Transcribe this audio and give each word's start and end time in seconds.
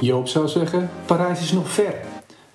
Joop 0.00 0.28
zou 0.28 0.48
zeggen, 0.48 0.90
Parijs 1.06 1.40
is 1.40 1.52
nog 1.52 1.68
ver. 1.68 1.94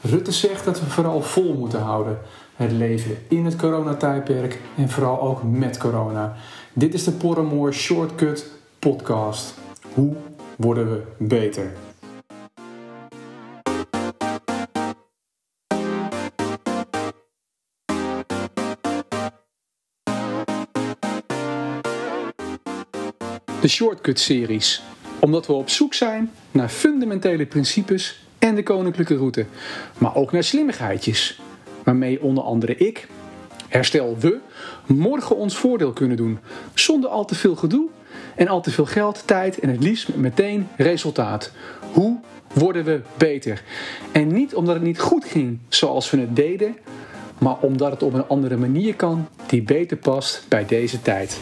Rutte 0.02 0.32
zegt 0.32 0.66
dat 0.66 0.80
we 0.80 0.86
vooral 0.86 1.22
vol 1.22 1.54
moeten 1.54 1.80
houden. 1.80 2.20
Het 2.56 2.72
leven 2.72 3.18
in 3.28 3.46
het 3.46 3.56
coronatijdperk 3.56 4.60
en 4.78 4.90
vooral 4.90 5.22
ook 5.22 5.44
met 5.44 5.78
corona. 5.78 6.36
Dit 6.74 6.94
is 6.94 7.04
de 7.04 7.12
Porremoor 7.12 7.74
Shortcut 7.74 8.52
podcast. 8.80 9.54
Hoe 9.94 10.16
worden 10.56 10.90
we 10.90 11.02
beter? 11.18 11.72
De 23.62 23.68
Shortcut-series. 23.68 24.84
Omdat 25.20 25.48
we 25.48 25.54
op 25.54 25.70
zoek 25.70 25.94
zijn 25.94 26.32
naar 26.56 26.70
fundamentele 26.70 27.46
principes 27.46 28.20
en 28.40 28.56
de 28.56 28.64
koninklijke 28.64 29.16
route. 29.16 29.46
Maar 29.98 30.16
ook 30.16 30.32
naar 30.32 30.44
slimmigheidjes. 30.44 31.42
Waarmee 31.84 32.22
onder 32.22 32.44
andere 32.44 32.76
ik, 32.78 33.08
herstel 33.68 34.18
we, 34.20 34.40
morgen 34.86 35.36
ons 35.36 35.58
voordeel 35.58 35.94
kunnen 35.94 36.18
doen. 36.18 36.40
Zonder 36.74 37.10
al 37.10 37.26
te 37.26 37.36
veel 37.36 37.56
gedoe 37.56 37.88
en 38.36 38.48
al 38.48 38.62
te 38.62 38.72
veel 38.72 38.86
geld, 38.86 39.24
tijd 39.26 39.60
en 39.60 39.70
het 39.70 39.84
liefst 39.84 40.08
met 40.08 40.18
meteen 40.18 40.68
resultaat. 40.78 41.52
Hoe 41.92 42.20
worden 42.54 42.84
we 42.84 43.02
beter? 43.18 43.64
En 44.12 44.28
niet 44.28 44.56
omdat 44.56 44.74
het 44.76 44.84
niet 44.84 45.00
goed 45.00 45.26
ging 45.26 45.60
zoals 45.68 46.12
we 46.12 46.20
het 46.20 46.36
deden, 46.36 46.78
maar 47.38 47.58
omdat 47.60 47.92
het 47.92 48.04
op 48.04 48.14
een 48.14 48.28
andere 48.28 48.58
manier 48.58 48.96
kan 48.96 49.28
die 49.48 49.62
beter 49.62 49.98
past 49.98 50.46
bij 50.48 50.66
deze 50.66 51.02
tijd. 51.02 51.40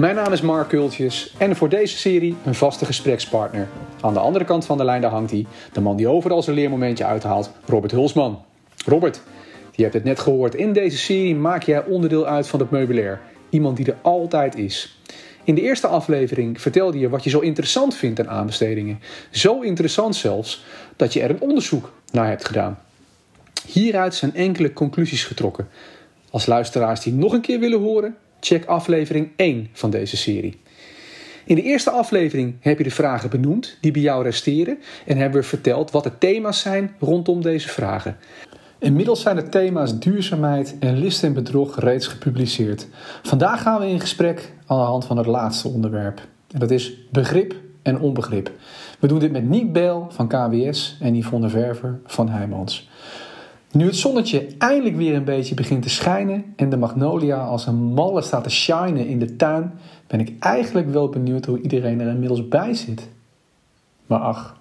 Mijn 0.00 0.14
naam 0.14 0.32
is 0.32 0.40
Mark 0.40 0.68
Kultjes 0.68 1.34
en 1.38 1.56
voor 1.56 1.68
deze 1.68 1.96
serie 1.96 2.36
een 2.44 2.54
vaste 2.54 2.84
gesprekspartner. 2.84 3.68
Aan 4.00 4.12
de 4.12 4.18
andere 4.18 4.44
kant 4.44 4.66
van 4.66 4.78
de 4.78 4.84
lijn 4.84 5.00
daar 5.00 5.10
hangt 5.10 5.30
hij, 5.30 5.46
de 5.72 5.80
man 5.80 5.96
die 5.96 6.08
overal 6.08 6.42
zijn 6.42 6.56
leermomentje 6.56 7.04
uithaalt, 7.04 7.50
Robert 7.66 7.92
Hulsman. 7.92 8.44
Robert, 8.86 9.20
je 9.74 9.82
hebt 9.82 9.94
het 9.94 10.04
net 10.04 10.20
gehoord, 10.20 10.54
in 10.54 10.72
deze 10.72 10.98
serie 10.98 11.34
maak 11.34 11.62
jij 11.62 11.84
onderdeel 11.84 12.26
uit 12.26 12.48
van 12.48 12.60
het 12.60 12.70
meubilair. 12.70 13.20
Iemand 13.50 13.76
die 13.76 13.86
er 13.86 13.96
altijd 14.02 14.56
is. 14.56 15.00
In 15.44 15.54
de 15.54 15.60
eerste 15.60 15.86
aflevering 15.86 16.60
vertelde 16.60 16.98
je 16.98 17.08
wat 17.08 17.24
je 17.24 17.30
zo 17.30 17.38
interessant 17.38 17.94
vindt 17.94 18.20
aan 18.20 18.28
aanbestedingen. 18.28 19.00
Zo 19.30 19.60
interessant 19.60 20.16
zelfs 20.16 20.64
dat 20.96 21.12
je 21.12 21.20
er 21.20 21.30
een 21.30 21.40
onderzoek 21.40 21.92
naar 22.12 22.28
hebt 22.28 22.44
gedaan. 22.44 22.78
Hieruit 23.66 24.14
zijn 24.14 24.34
enkele 24.34 24.72
conclusies 24.72 25.24
getrokken. 25.24 25.68
Als 26.30 26.46
luisteraars 26.46 27.00
die 27.00 27.12
nog 27.12 27.32
een 27.32 27.40
keer 27.40 27.58
willen 27.58 27.80
horen, 27.80 28.16
check 28.40 28.64
aflevering 28.64 29.28
1 29.36 29.68
van 29.72 29.90
deze 29.90 30.16
serie. 30.16 30.60
In 31.44 31.54
de 31.56 31.62
eerste 31.62 31.90
aflevering 31.90 32.54
heb 32.60 32.78
je 32.78 32.84
de 32.84 32.90
vragen 32.90 33.30
benoemd 33.30 33.76
die 33.80 33.92
bij 33.92 34.02
jou 34.02 34.22
resteren 34.22 34.78
en 35.06 35.16
hebben 35.16 35.40
we 35.40 35.46
verteld 35.46 35.90
wat 35.90 36.04
de 36.04 36.18
thema's 36.18 36.60
zijn 36.60 36.94
rondom 36.98 37.42
deze 37.42 37.68
vragen. 37.68 38.16
Inmiddels 38.78 39.20
zijn 39.20 39.36
de 39.36 39.48
thema's 39.48 39.98
duurzaamheid 39.98 40.76
en 40.80 40.98
list 40.98 41.24
en 41.24 41.32
bedrog 41.32 41.80
reeds 41.80 42.06
gepubliceerd. 42.06 42.86
Vandaag 43.22 43.62
gaan 43.62 43.80
we 43.80 43.86
in 43.86 44.00
gesprek 44.00 44.52
aan 44.66 44.78
de 44.78 44.84
hand 44.84 45.04
van 45.04 45.16
het 45.16 45.26
laatste 45.26 45.68
onderwerp. 45.68 46.20
En 46.50 46.58
dat 46.58 46.70
is 46.70 46.92
begrip 47.10 47.54
en 47.82 48.00
onbegrip. 48.00 48.50
We 48.98 49.06
doen 49.06 49.18
dit 49.18 49.32
met 49.32 49.48
Niek 49.48 49.72
Beel 49.72 50.06
van 50.10 50.28
KWS 50.28 50.96
en 51.00 51.16
Yvonne 51.16 51.48
Verver 51.48 52.00
van 52.06 52.28
Heijmans. 52.28 52.88
Nu 53.72 53.86
het 53.86 53.96
zonnetje 53.96 54.46
eindelijk 54.58 54.96
weer 54.96 55.14
een 55.14 55.24
beetje 55.24 55.54
begint 55.54 55.82
te 55.82 55.88
schijnen 55.88 56.52
en 56.56 56.70
de 56.70 56.76
magnolia 56.76 57.44
als 57.44 57.66
een 57.66 57.74
malle 57.74 58.22
staat 58.22 58.44
te 58.44 58.50
shinen 58.50 59.06
in 59.06 59.18
de 59.18 59.36
tuin, 59.36 59.78
ben 60.06 60.20
ik 60.20 60.32
eigenlijk 60.40 60.90
wel 60.90 61.08
benieuwd 61.08 61.44
hoe 61.44 61.60
iedereen 61.60 62.00
er 62.00 62.08
inmiddels 62.08 62.48
bij 62.48 62.74
zit. 62.74 63.08
Maar 64.06 64.18
ach, 64.18 64.56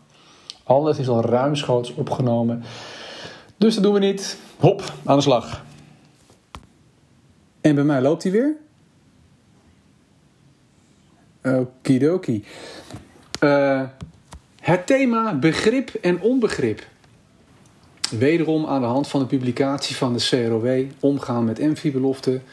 alles 0.63 0.99
is 0.99 1.07
al 1.07 1.21
ruimschoots 1.21 1.93
opgenomen. 1.93 2.63
Dus 3.57 3.73
dat 3.73 3.83
doen 3.83 3.93
we 3.93 3.99
niet. 3.99 4.37
Hop, 4.57 4.93
aan 5.05 5.15
de 5.15 5.23
slag. 5.23 5.65
En 7.61 7.75
bij 7.75 7.83
mij 7.83 8.01
loopt 8.01 8.23
hij 8.23 8.31
weer. 8.31 8.55
Okidoki. 11.43 12.45
Uh, 13.43 13.81
het 14.59 14.87
thema 14.87 15.33
begrip 15.33 15.89
en 15.89 16.21
onbegrip. 16.21 16.87
Wederom 18.09 18.65
aan 18.65 18.81
de 18.81 18.87
hand 18.87 19.07
van 19.07 19.19
de 19.19 19.25
publicatie 19.25 19.95
van 19.95 20.13
de 20.13 20.19
CROW 20.19 20.85
Omgaan 20.99 21.45
met 21.45 21.59
MV-beloften, 21.59 22.43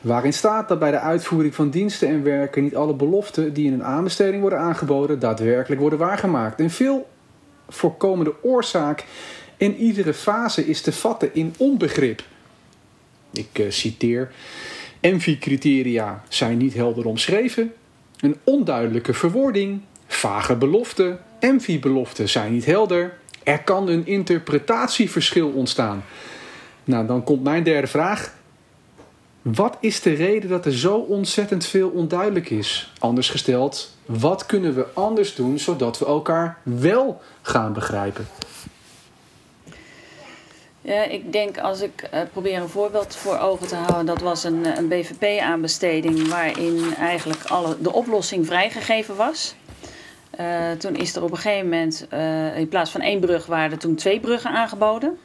waarin 0.00 0.32
staat 0.32 0.68
dat 0.68 0.78
bij 0.78 0.90
de 0.90 0.98
uitvoering 0.98 1.54
van 1.54 1.70
diensten 1.70 2.08
en 2.08 2.22
werken 2.22 2.62
niet 2.62 2.76
alle 2.76 2.94
beloften 2.94 3.52
die 3.52 3.66
in 3.66 3.72
een 3.72 3.84
aanbesteding 3.84 4.40
worden 4.40 4.58
aangeboden 4.58 5.18
daadwerkelijk 5.18 5.80
worden 5.80 5.98
waargemaakt. 5.98 6.60
En 6.60 6.70
veel 6.70 7.08
voorkomende 7.68 8.34
oorzaak 8.42 9.04
in 9.56 9.76
iedere 9.76 10.14
fase 10.14 10.66
is 10.66 10.80
te 10.80 10.92
vatten 10.92 11.34
in 11.34 11.54
onbegrip. 11.58 12.22
Ik 13.32 13.58
uh, 13.58 13.70
citeer: 13.70 14.30
MV-criteria 15.00 16.22
zijn 16.28 16.56
niet 16.56 16.74
helder 16.74 17.06
omschreven, 17.06 17.72
een 18.20 18.36
onduidelijke 18.44 19.14
verwoording, 19.14 19.80
vage 20.06 20.56
beloften, 20.56 21.18
MV-beloften 21.40 22.28
zijn 22.28 22.52
niet 22.52 22.64
helder, 22.64 23.18
er 23.50 23.62
kan 23.62 23.88
een 23.88 24.06
interpretatieverschil 24.06 25.48
ontstaan. 25.48 26.04
Nou, 26.84 27.06
dan 27.06 27.24
komt 27.24 27.42
mijn 27.42 27.62
derde 27.62 27.86
vraag. 27.86 28.34
Wat 29.42 29.76
is 29.80 30.00
de 30.02 30.12
reden 30.12 30.50
dat 30.50 30.66
er 30.66 30.72
zo 30.72 30.96
ontzettend 30.96 31.66
veel 31.66 31.88
onduidelijk 31.88 32.50
is? 32.50 32.92
Anders 32.98 33.30
gesteld, 33.30 33.96
wat 34.06 34.46
kunnen 34.46 34.74
we 34.74 34.86
anders 34.94 35.34
doen 35.34 35.58
zodat 35.58 35.98
we 35.98 36.06
elkaar 36.06 36.58
wel 36.62 37.20
gaan 37.42 37.72
begrijpen? 37.72 38.28
Ja, 40.82 41.02
ik 41.02 41.32
denk 41.32 41.58
als 41.58 41.80
ik 41.80 42.08
uh, 42.14 42.20
probeer 42.32 42.60
een 42.60 42.68
voorbeeld 42.68 43.16
voor 43.16 43.38
ogen 43.38 43.66
te 43.66 43.74
houden, 43.74 44.06
dat 44.06 44.20
was 44.20 44.44
een, 44.44 44.78
een 44.78 44.88
BVP-aanbesteding 44.88 46.28
waarin 46.28 46.94
eigenlijk 46.98 47.44
alle, 47.44 47.76
de 47.80 47.92
oplossing 47.92 48.46
vrijgegeven 48.46 49.16
was. 49.16 49.54
Uh, 50.40 50.70
toen 50.70 50.94
is 50.94 51.16
er 51.16 51.22
op 51.22 51.30
een 51.30 51.36
gegeven 51.36 51.68
moment, 51.68 52.06
uh, 52.12 52.58
in 52.58 52.68
plaats 52.68 52.90
van 52.90 53.00
één 53.00 53.20
brug, 53.20 53.46
waren 53.46 53.70
er 53.70 53.78
toen 53.78 53.94
twee 53.94 54.20
bruggen 54.20 54.50
aangeboden. 54.50 55.18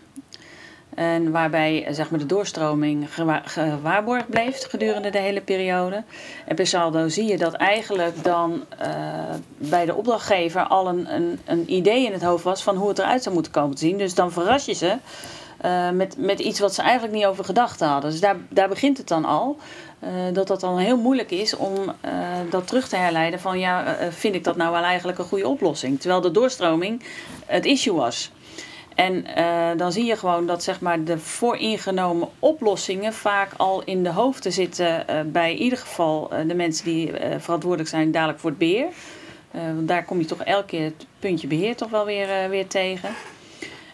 En 0.95 1.31
waarbij 1.31 1.87
zeg 1.89 2.09
maar, 2.09 2.19
de 2.19 2.25
doorstroming 2.25 3.07
gewaarborgd 3.45 4.29
bleef 4.29 4.67
gedurende 4.69 5.09
de 5.09 5.17
hele 5.17 5.41
periode. 5.41 6.03
En 6.45 6.55
per 6.55 6.67
saldo 6.67 7.07
zie 7.07 7.25
je 7.25 7.37
dat 7.37 7.53
eigenlijk 7.53 8.23
dan 8.23 8.63
uh, 8.81 8.87
bij 9.57 9.85
de 9.85 9.95
opdrachtgever 9.95 10.67
al 10.67 10.87
een, 10.87 11.13
een, 11.15 11.39
een, 11.45 11.73
idee 11.73 12.05
in 12.05 12.11
het 12.11 12.23
hoofd 12.23 12.43
was 12.43 12.63
van 12.63 12.75
hoe 12.75 12.89
het 12.89 12.99
eruit 12.99 13.23
zou 13.23 13.33
moeten 13.33 13.51
komen 13.51 13.75
te 13.75 13.85
zien. 13.85 13.97
Dus 13.97 14.13
dan 14.13 14.31
verras 14.31 14.65
je 14.65 14.73
ze 14.73 14.95
uh, 15.65 15.89
met, 15.89 16.17
met 16.17 16.39
iets 16.39 16.59
wat 16.59 16.73
ze 16.73 16.81
eigenlijk 16.81 17.13
niet 17.13 17.25
over 17.25 17.45
gedacht 17.45 17.79
hadden. 17.79 18.11
Dus 18.11 18.19
daar, 18.19 18.35
daar 18.49 18.69
begint 18.69 18.97
het 18.97 19.07
dan 19.07 19.25
al. 19.25 19.57
Dat 20.33 20.47
dat 20.47 20.59
dan 20.59 20.77
heel 20.77 20.97
moeilijk 20.97 21.31
is 21.31 21.55
om 21.55 21.73
dat 22.49 22.67
terug 22.67 22.87
te 22.87 22.95
herleiden 22.95 23.39
van 23.39 23.59
ja, 23.59 23.97
vind 24.09 24.35
ik 24.35 24.43
dat 24.43 24.55
nou 24.55 24.71
wel 24.71 24.83
eigenlijk 24.83 25.17
een 25.17 25.25
goede 25.25 25.47
oplossing? 25.47 25.99
Terwijl 25.99 26.21
de 26.21 26.31
doorstroming 26.31 27.03
het 27.45 27.65
issue 27.65 27.93
was. 27.93 28.31
En 28.95 29.25
dan 29.77 29.91
zie 29.91 30.05
je 30.05 30.15
gewoon 30.15 30.45
dat 30.45 30.63
zeg 30.63 30.81
maar, 30.81 31.03
de 31.03 31.17
vooringenomen 31.17 32.27
oplossingen 32.39 33.13
vaak 33.13 33.51
al 33.57 33.83
in 33.83 34.03
de 34.03 34.09
hoofden 34.09 34.51
zitten 34.51 35.05
bij 35.31 35.51
in 35.51 35.61
ieder 35.61 35.79
geval 35.79 36.29
de 36.47 36.55
mensen 36.55 36.85
die 36.85 37.11
verantwoordelijk 37.39 37.89
zijn 37.89 38.11
dadelijk 38.11 38.39
voor 38.39 38.49
het 38.49 38.59
beheer. 38.59 38.87
want 39.51 39.87
daar 39.87 40.05
kom 40.05 40.19
je 40.19 40.25
toch 40.25 40.43
elke 40.43 40.65
keer 40.65 40.83
het 40.83 41.05
puntje 41.19 41.47
beheer 41.47 41.75
toch 41.75 41.89
wel 41.89 42.05
weer, 42.05 42.49
weer 42.49 42.67
tegen. 42.67 43.09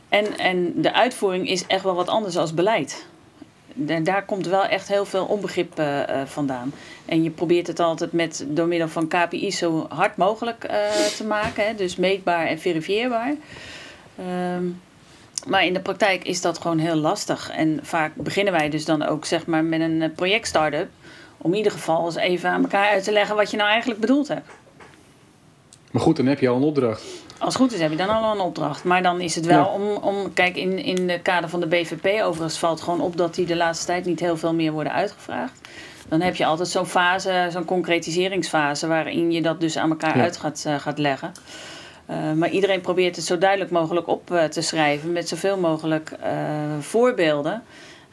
En, 0.09 0.38
en 0.38 0.81
de 0.81 0.94
uitvoering 0.94 1.50
is 1.50 1.66
echt 1.68 1.83
wel 1.83 1.95
wat 1.95 2.07
anders 2.07 2.38
als 2.38 2.53
beleid. 2.53 3.06
En 3.88 4.03
daar 4.03 4.25
komt 4.25 4.48
wel 4.48 4.65
echt 4.65 4.88
heel 4.88 5.06
veel 5.06 5.25
onbegrip 5.25 5.83
vandaan. 6.25 6.74
En 7.06 7.24
je 7.24 7.30
probeert 7.30 7.68
het 7.68 7.80
altijd 7.80 8.12
met, 8.12 8.45
door 8.48 8.68
middel 8.68 8.88
van 8.88 9.07
KPI 9.07 9.51
zo 9.51 9.86
hard 9.89 10.18
mogelijk 10.18 10.59
te 11.15 11.25
maken. 11.27 11.65
Hè? 11.68 11.75
Dus 11.75 11.95
meetbaar 11.95 12.45
en 12.45 12.59
verifieerbaar. 12.59 13.36
Um, 14.56 14.81
maar 15.47 15.65
in 15.65 15.73
de 15.73 15.79
praktijk 15.79 16.23
is 16.23 16.41
dat 16.41 16.57
gewoon 16.57 16.77
heel 16.77 16.95
lastig. 16.95 17.49
En 17.49 17.79
vaak 17.81 18.11
beginnen 18.15 18.53
wij 18.53 18.69
dus 18.69 18.85
dan 18.85 19.03
ook 19.03 19.25
zeg 19.25 19.45
maar, 19.45 19.63
met 19.63 19.81
een 19.81 20.11
project 20.15 20.47
start-up. 20.47 20.89
Om 21.38 21.51
in 21.51 21.57
ieder 21.57 21.71
geval 21.71 22.05
eens 22.05 22.15
even 22.15 22.49
aan 22.49 22.61
elkaar 22.61 22.89
uit 22.89 23.03
te 23.03 23.11
leggen 23.11 23.35
wat 23.35 23.51
je 23.51 23.57
nou 23.57 23.69
eigenlijk 23.69 23.99
bedoeld 23.99 24.27
hebt. 24.27 24.49
Maar 25.91 26.01
goed, 26.01 26.15
dan 26.15 26.25
heb 26.25 26.39
je 26.39 26.49
al 26.49 26.55
een 26.55 26.63
opdracht. 26.63 27.03
Als 27.38 27.53
het 27.53 27.63
goed 27.63 27.73
is 27.73 27.79
heb 27.79 27.91
je 27.91 27.97
dan 27.97 28.09
al 28.09 28.33
een 28.33 28.39
opdracht. 28.39 28.83
Maar 28.83 29.03
dan 29.03 29.21
is 29.21 29.35
het 29.35 29.45
wel 29.45 29.65
om, 29.65 30.03
om... 30.03 30.33
Kijk, 30.33 30.55
in, 30.55 30.79
in 30.79 31.07
de 31.07 31.19
kader 31.19 31.49
van 31.49 31.59
de 31.59 31.67
BVP 31.67 32.23
overigens 32.23 32.59
valt 32.59 32.81
gewoon 32.81 33.01
op... 33.01 33.17
dat 33.17 33.35
die 33.35 33.45
de 33.45 33.55
laatste 33.55 33.85
tijd 33.85 34.05
niet 34.05 34.19
heel 34.19 34.38
veel 34.38 34.53
meer 34.53 34.71
worden 34.71 34.93
uitgevraagd. 34.93 35.67
Dan 36.07 36.21
heb 36.21 36.35
je 36.35 36.45
altijd 36.45 36.67
zo'n 36.67 36.85
fase, 36.85 37.47
zo'n 37.51 37.65
concretiseringsfase... 37.65 38.88
waarin 38.88 39.31
je 39.31 39.41
dat 39.41 39.59
dus 39.59 39.77
aan 39.77 39.89
elkaar 39.89 40.17
ja. 40.17 40.23
uit 40.23 40.38
gaat, 40.38 40.63
uh, 40.67 40.79
gaat 40.79 40.97
leggen. 40.97 41.31
Uh, 42.12 42.34
maar 42.34 42.50
iedereen 42.50 42.81
probeert 42.81 43.16
het 43.16 43.25
zo 43.25 43.38
duidelijk 43.38 43.72
mogelijk 43.72 44.08
op 44.08 44.31
uh, 44.31 44.44
te 44.44 44.62
schrijven... 44.62 45.12
met 45.12 45.28
zoveel 45.28 45.58
mogelijk 45.58 46.16
voorbeelden... 46.80 47.63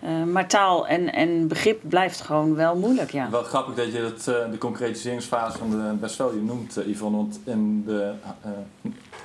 Uh, 0.04 0.24
maar 0.24 0.48
taal 0.48 0.86
en, 0.86 1.12
en 1.12 1.48
begrip 1.48 1.80
blijft 1.82 2.20
gewoon 2.20 2.54
wel 2.54 2.76
moeilijk, 2.76 3.10
ja. 3.10 3.30
Wel 3.30 3.42
grappig 3.42 3.74
dat 3.74 3.92
je 3.92 3.98
uh, 3.98 4.50
de 4.50 4.58
concretiseringsfase 4.58 5.58
van 5.58 5.70
de 5.70 5.94
best 6.00 6.16
wel 6.16 6.34
je 6.34 6.40
noemt, 6.40 6.78
Yvonne. 6.86 7.16
Want 7.16 7.40
in 7.44 7.84
de, 7.84 8.12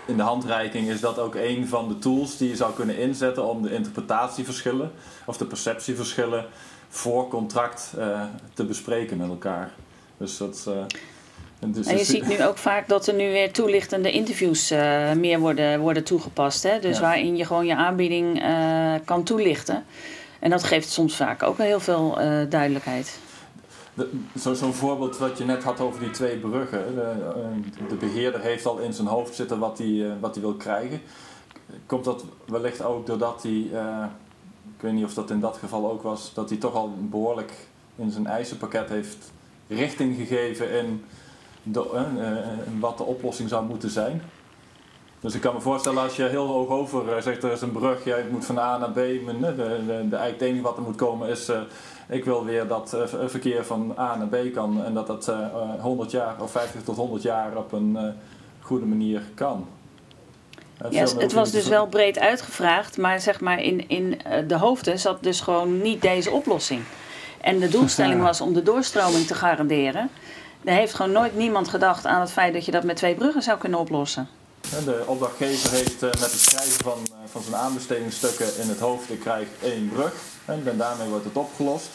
in 0.06 0.18
de 0.18 0.24
handreiking 0.24 0.90
is 0.90 1.00
dat 1.00 1.20
ook 1.20 1.36
een 1.36 1.68
van 1.68 1.88
de 1.88 2.00
tools 2.00 2.38
die 2.38 2.50
je 2.50 2.56
zou 2.56 2.74
kunnen 2.74 2.98
inzetten 2.98 3.46
om 3.46 3.62
de 3.62 3.74
interpretatieverschillen 3.74 4.92
of 5.26 5.38
de 5.38 5.46
perceptieverschillen 5.46 6.46
voor 6.90 7.28
contract 7.28 7.94
te 8.54 8.66
bespreken 8.66 9.18
met 9.18 9.30
elkaar. 9.30 9.72
Dus 10.18 10.38
dat. 10.38 10.70
Dus 11.66 11.88
en 11.88 11.98
je 11.98 12.04
ziet 12.04 12.28
nu 12.28 12.44
ook 12.44 12.58
vaak 12.58 12.88
dat 12.88 13.08
er 13.08 13.14
nu 13.14 13.32
weer 13.32 13.52
toelichtende 13.52 14.12
interviews 14.12 14.70
meer 15.16 15.40
worden, 15.40 15.80
worden 15.80 16.04
toegepast. 16.04 16.64
Hè? 16.64 16.80
Dus 16.80 17.00
waarin 17.00 17.38
je 17.38 17.46
gewoon 17.46 17.66
je 17.66 17.76
aanbieding 17.76 18.44
kan 19.06 19.24
toelichten. 19.24 19.86
En 20.44 20.50
dat 20.50 20.64
geeft 20.64 20.90
soms 20.90 21.16
vaak 21.16 21.44
ook 21.44 21.58
heel 21.58 21.80
veel 21.80 22.22
uh, 22.22 22.50
duidelijkheid. 22.50 23.20
Zo'n 24.36 24.56
zo 24.56 24.72
voorbeeld 24.72 25.18
wat 25.18 25.38
je 25.38 25.46
net 25.46 25.64
had 25.64 25.80
over 25.80 26.00
die 26.00 26.10
twee 26.10 26.38
bruggen. 26.38 26.96
De, 26.96 27.02
eh, 27.02 27.90
de 27.90 27.96
beheerder 27.96 28.42
heeft 28.42 28.66
al 28.66 28.78
in 28.78 28.94
zijn 28.94 29.08
hoofd 29.08 29.36
zitten 29.36 29.60
wat 29.60 29.78
hij, 29.78 30.18
wat 30.20 30.34
hij 30.34 30.44
wil 30.44 30.54
krijgen. 30.54 31.02
Komt 31.86 32.04
dat 32.04 32.26
wellicht 32.46 32.84
ook 32.84 33.06
doordat 33.06 33.44
hij, 33.44 33.60
ik 34.76 34.82
weet 34.82 34.94
niet 34.94 35.06
of 35.06 35.14
dat 35.14 35.30
in 35.30 35.40
dat 35.40 35.58
geval 35.58 35.92
ook 35.92 36.02
was, 36.02 36.34
dat 36.34 36.50
hij 36.50 36.58
toch 36.58 36.74
al 36.74 36.94
behoorlijk 37.00 37.52
in 37.96 38.12
zijn 38.12 38.28
eisenpakket 38.28 38.90
heeft 38.90 39.32
richting 39.68 40.16
gegeven 40.16 40.72
in 40.72 41.04
de, 41.64 42.06
wat 42.80 42.98
de 42.98 43.04
oplossing 43.04 43.50
zou 43.50 43.66
moeten 43.66 43.90
zijn? 43.90 44.22
Dus 45.24 45.36
ik 45.36 45.42
kan 45.42 45.54
me 45.54 45.62
voorstellen 45.62 46.02
als 46.02 46.16
je 46.16 46.24
heel 46.24 46.48
hoog 46.48 46.70
over 46.70 47.16
eh, 47.16 47.22
zegt 47.22 47.44
er 47.44 47.52
is 47.52 47.62
een 47.62 47.72
brug, 47.72 48.04
jij 48.04 48.26
moet 48.32 48.46
van 48.46 48.60
A 48.60 48.78
naar 48.78 48.90
B. 48.90 48.96
De, 48.96 49.36
de, 49.40 49.56
de, 49.88 50.08
de 50.10 50.18
het 50.18 50.42
enige 50.42 50.62
wat 50.62 50.78
er 50.78 50.84
moet 50.84 50.96
komen 50.96 51.30
is, 51.30 51.50
uh, 51.50 51.58
ik 52.10 52.26
wil 52.26 52.46
weer 52.46 52.68
dat 52.68 52.94
uh, 52.96 53.28
verkeer 53.28 53.66
van 53.66 53.94
A 53.98 54.16
naar 54.16 54.28
B 54.28 54.54
kan 54.54 54.84
en 54.84 54.94
dat 54.94 55.08
dat 55.08 55.28
uh, 55.28 55.82
100 55.82 56.12
jaar 56.12 56.36
of 56.42 56.52
50 56.52 56.84
tot 56.84 56.96
100 56.96 57.22
jaar 57.22 57.58
op 57.58 57.72
een 57.72 58.16
goede 58.60 58.86
manier 58.86 59.22
kan. 59.36 59.68
Ja, 60.90 61.08
het 61.18 61.34
was 61.34 61.52
dus 61.52 61.68
wel 61.68 61.88
breed 61.88 62.20
uitgevraagd, 62.20 62.98
maar 62.98 63.20
zeg 63.20 63.40
maar 63.40 63.62
in, 63.62 63.90
in 63.90 64.20
de 64.48 64.58
hoofden 64.58 65.00
zat 65.00 65.24
dus 65.24 65.42
gewoon 65.42 65.82
niet 65.82 66.02
deze 66.02 66.32
oplossing. 66.32 66.82
En 67.42 67.60
de 67.60 67.70
doelstelling 67.70 68.22
was 68.30 68.42
om 68.42 68.54
de 68.54 68.64
doorstroming 68.64 69.28
te 69.28 69.36
garanderen. 69.36 70.10
Er 70.64 70.74
heeft 70.74 70.94
gewoon 70.94 71.12
nooit 71.12 71.36
niemand 71.36 71.68
gedacht 71.68 72.06
aan 72.06 72.22
het 72.22 72.32
feit 72.32 72.54
dat 72.54 72.66
je 72.66 72.72
dat 72.72 72.84
met 72.84 72.96
twee 72.96 73.16
bruggen 73.16 73.42
zou 73.42 73.58
kunnen 73.58 73.80
oplossen. 73.80 74.28
De 74.86 75.04
opdrachtgever 75.06 75.72
heeft 75.72 76.04
eh, 76.04 76.10
met 76.10 76.32
het 76.32 76.40
schrijven 76.40 76.84
van, 76.84 76.98
eh, 77.06 77.30
van 77.32 77.42
zijn 77.42 77.56
aanbestedingsstukken 77.56 78.58
in 78.62 78.70
het 78.70 78.80
hoofd, 78.80 79.10
ik 79.10 79.20
krijg 79.20 79.48
één 79.62 79.90
brug 79.90 80.14
en 80.46 80.78
daarmee 80.78 81.08
wordt 81.08 81.26
het 81.26 81.38
opgelost. 81.38 81.90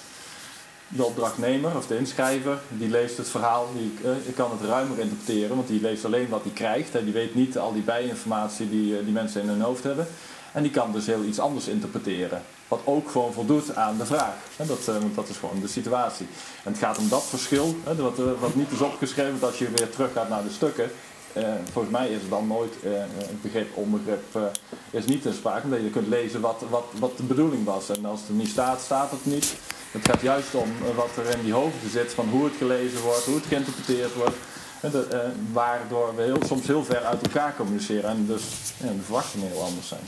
De 0.89 1.05
opdrachtnemer 1.05 1.77
of 1.77 1.87
de 1.87 1.99
inschrijver, 1.99 2.59
die 2.69 2.89
leest 2.89 3.17
het 3.17 3.29
verhaal, 3.29 3.67
die 3.77 3.95
uh, 4.05 4.35
kan 4.35 4.51
het 4.51 4.69
ruimer 4.69 4.99
interpreteren, 4.99 5.57
want 5.57 5.69
die 5.69 5.81
leest 5.81 6.05
alleen 6.05 6.29
wat 6.29 6.43
hij 6.43 6.53
krijgt. 6.53 6.93
Hè. 6.93 7.05
Die 7.05 7.13
weet 7.13 7.35
niet 7.35 7.59
al 7.59 7.73
die 7.73 7.83
bijinformatie 7.83 8.71
die, 8.71 9.05
die 9.05 9.13
mensen 9.13 9.43
in 9.43 9.49
hun 9.49 9.61
hoofd 9.61 9.85
hebben. 9.85 10.07
En 10.53 10.63
die 10.63 10.73
kan 10.73 10.93
dus 10.93 11.07
heel 11.07 11.23
iets 11.23 11.39
anders 11.39 11.69
interpreteren. 11.69 12.43
Wat 12.69 12.81
ook 12.85 13.11
gewoon 13.11 13.33
voldoet 13.33 13.75
aan 13.75 13.99
de 13.99 14.07
vraag. 14.07 14.35
Dat, 14.57 14.91
dat 15.15 15.29
is 15.29 15.37
gewoon 15.37 15.61
de 15.61 15.69
situatie. 15.69 16.27
En 16.65 16.73
het 16.73 16.81
gaat 16.81 16.99
om 16.99 17.09
dat 17.09 17.25
verschil, 17.25 17.77
wat, 17.97 18.17
wat 18.41 18.55
niet 18.55 18.71
is 18.71 18.81
opgeschreven, 18.81 19.41
dat 19.41 19.49
als 19.51 19.59
je 19.59 19.71
weer 19.71 19.91
terug 19.91 20.13
gaat 20.13 20.29
naar 20.29 20.43
de 20.43 20.51
stukken, 20.51 20.91
uh, 21.37 21.45
volgens 21.73 21.95
mij 21.95 22.09
is 22.09 22.23
er 22.23 22.29
dan 22.29 22.47
nooit 22.47 22.75
uh, 22.85 22.93
een 23.01 23.39
begrip, 23.43 23.77
onbegrip, 23.77 24.37
uh, 24.37 24.43
is 24.91 25.05
niet 25.05 25.25
in 25.25 25.33
sprake. 25.33 25.65
Omdat 25.65 25.81
je 25.81 25.91
kunt 25.91 26.09
lezen 26.09 26.41
wat, 26.41 26.63
wat, 26.71 26.85
wat 26.99 27.17
de 27.17 27.23
bedoeling 27.23 27.65
was. 27.65 27.89
En 27.89 28.05
als 28.05 28.21
het 28.21 28.37
niet 28.37 28.49
staat, 28.49 28.81
staat 28.81 29.11
het 29.11 29.27
niet. 29.27 29.55
Het 29.93 30.09
gaat 30.09 30.21
juist 30.21 30.55
om 30.55 30.73
wat 30.95 31.11
er 31.17 31.39
in 31.39 31.45
die 31.45 31.53
hoofden 31.53 31.91
zit, 31.91 32.13
van 32.13 32.29
hoe 32.29 32.45
het 32.45 32.55
gelezen 32.59 33.01
wordt, 33.01 33.25
hoe 33.25 33.35
het 33.35 33.47
geïnterpreteerd 33.47 34.15
wordt. 34.15 34.37
De, 34.81 35.31
waardoor 35.53 36.17
we 36.17 36.23
heel, 36.23 36.43
soms 36.47 36.67
heel 36.67 36.85
ver 36.85 37.05
uit 37.05 37.23
elkaar 37.23 37.55
communiceren 37.57 38.11
en 38.11 38.27
dus 38.27 38.43
de 38.81 39.03
verwachtingen 39.05 39.49
heel 39.49 39.63
anders 39.63 39.89
zijn. 39.89 40.01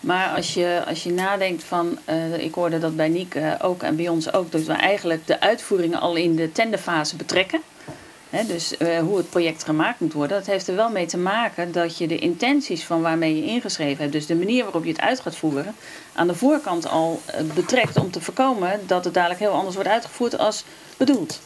Maar 0.00 0.28
als 0.36 0.54
je, 0.54 0.82
als 0.86 1.02
je 1.02 1.12
nadenkt 1.12 1.64
van, 1.64 1.98
ik 2.38 2.54
hoorde 2.54 2.78
dat 2.78 2.96
bij 2.96 3.08
Niek 3.08 3.36
ook 3.60 3.82
en 3.82 3.96
bij 3.96 4.08
ons 4.08 4.32
ook, 4.32 4.52
dat 4.52 4.62
we 4.62 4.72
eigenlijk 4.72 5.26
de 5.26 5.40
uitvoeringen 5.40 6.00
al 6.00 6.16
in 6.16 6.36
de 6.36 6.52
tenderfase 6.52 7.16
betrekken 7.16 7.60
dus 8.40 8.74
uh, 8.78 8.98
hoe 8.98 9.16
het 9.16 9.30
project 9.30 9.64
gemaakt 9.64 10.00
moet 10.00 10.12
worden, 10.12 10.38
dat 10.38 10.46
heeft 10.46 10.68
er 10.68 10.74
wel 10.74 10.90
mee 10.90 11.06
te 11.06 11.16
maken 11.16 11.72
dat 11.72 11.98
je 11.98 12.06
de 12.06 12.18
intenties 12.18 12.84
van 12.84 13.02
waarmee 13.02 13.36
je 13.36 13.44
ingeschreven 13.44 14.00
hebt, 14.00 14.12
dus 14.12 14.26
de 14.26 14.34
manier 14.34 14.62
waarop 14.64 14.84
je 14.84 14.90
het 14.90 15.00
uit 15.00 15.20
gaat 15.20 15.36
voeren, 15.36 15.74
aan 16.12 16.26
de 16.26 16.34
voorkant 16.34 16.88
al 16.88 17.20
uh, 17.26 17.52
betrekt 17.54 17.96
om 17.96 18.10
te 18.10 18.20
voorkomen 18.20 18.80
dat 18.86 19.04
het 19.04 19.14
dadelijk 19.14 19.40
heel 19.40 19.52
anders 19.52 19.74
wordt 19.74 19.90
uitgevoerd 19.90 20.38
als 20.38 20.64
bedoeld. 20.96 21.40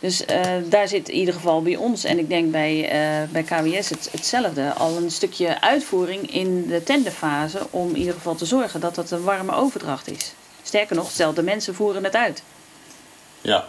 Dus 0.00 0.22
uh, 0.26 0.40
daar 0.64 0.88
zit 0.88 1.08
in 1.08 1.14
ieder 1.14 1.34
geval 1.34 1.62
bij 1.62 1.76
ons, 1.76 2.04
en 2.04 2.18
ik 2.18 2.28
denk 2.28 2.50
bij, 2.50 2.88
bij 3.30 3.42
KWS 3.42 3.88
het, 3.88 4.08
hetzelfde, 4.12 4.72
al 4.72 4.96
een 4.96 5.10
stukje 5.10 5.60
uitvoering 5.60 6.32
in 6.32 6.66
de 6.66 6.82
tenderfase 6.82 7.58
om 7.70 7.88
in 7.88 7.96
ieder 7.96 8.14
geval 8.14 8.34
te 8.34 8.44
zorgen 8.44 8.80
dat 8.80 8.94
dat 8.94 9.10
een 9.10 9.22
warme 9.22 9.54
overdracht 9.54 10.10
is. 10.10 10.32
Sterker 10.62 10.96
nog, 10.96 11.10
stel 11.10 11.32
de 11.32 11.42
mensen 11.42 11.74
voeren 11.74 12.04
het 12.04 12.16
uit. 12.16 12.42
Ja. 13.40 13.66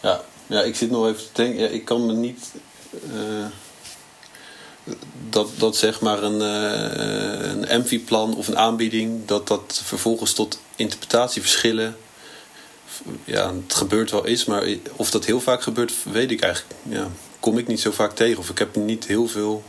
Ja, 0.00 0.20
ja, 0.50 0.62
ik 0.62 0.76
zit 0.76 0.90
nog 0.90 1.06
even 1.06 1.22
te 1.22 1.42
denken. 1.42 1.60
Ja, 1.60 1.68
ik 1.68 1.84
kan 1.84 2.06
me 2.06 2.12
niet. 2.12 2.50
Uh, 3.12 3.46
dat, 5.28 5.50
dat 5.56 5.76
zeg 5.76 6.00
maar 6.00 6.22
een, 6.22 6.40
uh, 6.40 7.68
een 7.68 7.80
MV-plan 7.80 8.36
of 8.36 8.48
een 8.48 8.58
aanbieding, 8.58 9.26
dat 9.26 9.48
dat 9.48 9.80
vervolgens 9.84 10.32
tot 10.32 10.60
interpretatieverschillen. 10.76 11.96
Ja, 13.24 13.54
het 13.54 13.74
gebeurt 13.74 14.10
wel 14.10 14.26
eens, 14.26 14.44
maar 14.44 14.64
of 14.96 15.10
dat 15.10 15.24
heel 15.24 15.40
vaak 15.40 15.62
gebeurt, 15.62 15.92
weet 16.12 16.30
ik 16.30 16.40
eigenlijk. 16.40 16.74
Ja, 16.82 17.08
kom 17.40 17.58
ik 17.58 17.66
niet 17.66 17.80
zo 17.80 17.90
vaak 17.90 18.14
tegen. 18.14 18.38
Of 18.38 18.48
ik 18.48 18.58
heb 18.58 18.76
niet 18.76 19.06
heel 19.06 19.28
veel. 19.28 19.62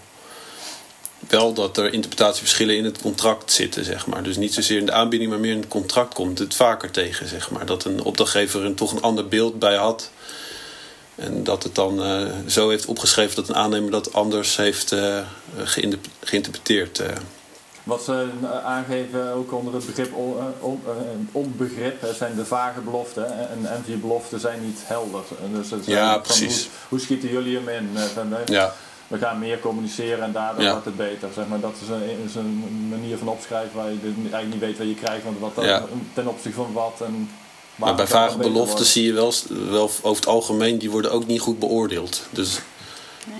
Wel 1.28 1.54
dat 1.54 1.78
er 1.78 1.94
interpretatieverschillen 1.94 2.78
in 2.78 2.86
het 2.86 3.02
contract 3.02 3.52
zitten, 3.52 3.86
zeg 3.86 4.08
maar. 4.08 4.24
Dus 4.24 4.38
niet 4.38 4.54
zozeer 4.54 4.78
in 4.78 4.86
de 4.86 4.92
aanbieding, 4.92 5.30
maar 5.30 5.40
meer 5.40 5.52
in 5.52 5.60
het 5.60 5.68
contract 5.68 6.14
komt 6.14 6.40
het 6.40 6.56
vaker 6.56 6.92
tegen, 6.92 7.28
zeg 7.28 7.52
maar. 7.52 7.66
Dat 7.66 7.84
een 7.84 8.04
opdrachtgever 8.04 8.66
er 8.66 8.74
toch 8.74 8.92
een 8.92 9.02
ander 9.02 9.28
beeld 9.28 9.60
bij 9.60 9.76
had 9.76 10.12
en 11.22 11.44
dat 11.44 11.64
het 11.64 11.76
dan 11.76 12.04
uh, 12.04 12.28
zo 12.48 12.70
heeft 12.70 12.86
opgeschreven 12.86 13.36
dat 13.36 13.50
een 13.50 13.56
aannemer 13.56 13.92
dat 13.92 14.14
anders 14.14 14.58
heeft 14.58 14.92
uh, 14.92 15.18
geïnterpreteerd. 16.20 17.00
Uh. 17.00 17.08
Wat 17.84 18.04
ze 18.04 18.28
aangeven 18.64 19.34
ook 19.34 19.54
onder 19.54 19.74
het 19.74 19.86
begrip 19.86 20.14
on, 20.14 20.36
on, 20.60 20.82
onbegrip 21.32 22.06
zijn 22.16 22.36
de 22.36 22.46
vage 22.46 22.80
beloften. 22.80 23.50
En 23.50 23.60
MV-beloften 23.62 24.40
zijn 24.40 24.66
niet 24.66 24.80
helder. 24.84 25.22
Dus 25.54 25.72
het 25.72 25.86
ja, 25.86 26.18
precies. 26.18 26.62
Hoe, 26.64 26.72
hoe, 26.90 27.00
schieten 27.00 27.30
jullie 27.30 27.56
hem 27.58 27.70
in? 27.70 27.90
Ja. 28.46 28.74
We 29.08 29.18
gaan 29.18 29.40
meer 29.40 29.60
communiceren 29.60 30.24
en 30.24 30.32
daardoor 30.32 30.70
wordt 30.70 30.86
het 30.86 30.98
beter. 30.98 31.30
Zeg 31.34 31.48
maar. 31.48 31.60
Dat 31.60 31.76
is 31.82 31.88
een, 31.90 32.26
is 32.26 32.36
een 32.36 32.88
manier 32.90 33.18
van 33.18 33.28
opschrijven 33.28 33.76
waar 33.76 33.90
je 33.90 34.00
eigenlijk 34.04 34.52
niet 34.52 34.60
weet 34.60 34.78
wat 34.78 34.88
je 34.88 34.96
krijgt. 34.96 35.24
Want 35.24 35.40
wat 35.40 35.66
ja. 35.66 35.84
ten 36.14 36.28
opzichte 36.28 36.58
van 36.58 36.74
wat. 36.74 37.02
En 37.06 37.30
maar, 37.82 37.96
bij 37.96 38.08
vage 38.08 38.38
beloften 38.38 38.86
zie 38.86 39.06
je 39.06 39.14
wel, 39.14 39.34
wel 39.70 39.84
over 39.84 40.16
het 40.16 40.28
algemeen, 40.28 40.78
die 40.78 40.92
worden 40.92 41.12
ook 41.12 41.28
niet 41.28 41.42
goed 41.42 41.60
beoordeeld. 41.60 42.22
Dus 42.30 42.60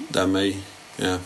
daarmee, 0.08 0.64
ja. 0.96 1.20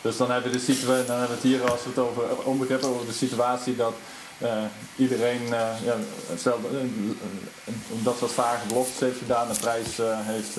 Dus 0.00 0.16
dan 0.16 0.30
hebben, 0.30 0.50
we 0.50 0.56
de 0.56 0.64
situatie, 0.72 1.06
dan 1.06 1.18
hebben 1.18 1.36
we 1.36 1.48
het 1.48 1.52
hier, 1.52 1.70
als 1.70 1.82
we 1.82 1.88
het 1.88 1.98
over 1.98 2.22
onbegrip 2.44 2.82
over 2.82 3.06
de 3.06 3.12
situatie 3.12 3.76
dat 3.76 3.94
uh, 4.42 4.48
iedereen, 4.96 5.42
uh, 5.42 5.50
ja, 5.84 5.96
stel, 6.36 6.60
uh, 6.72 7.74
omdat 7.90 8.18
wat 8.18 8.32
vage 8.32 8.66
beloftes 8.66 9.00
heeft 9.00 9.18
gedaan, 9.18 9.48
de 9.48 9.60
prijs 9.60 9.86
heeft, 10.22 10.54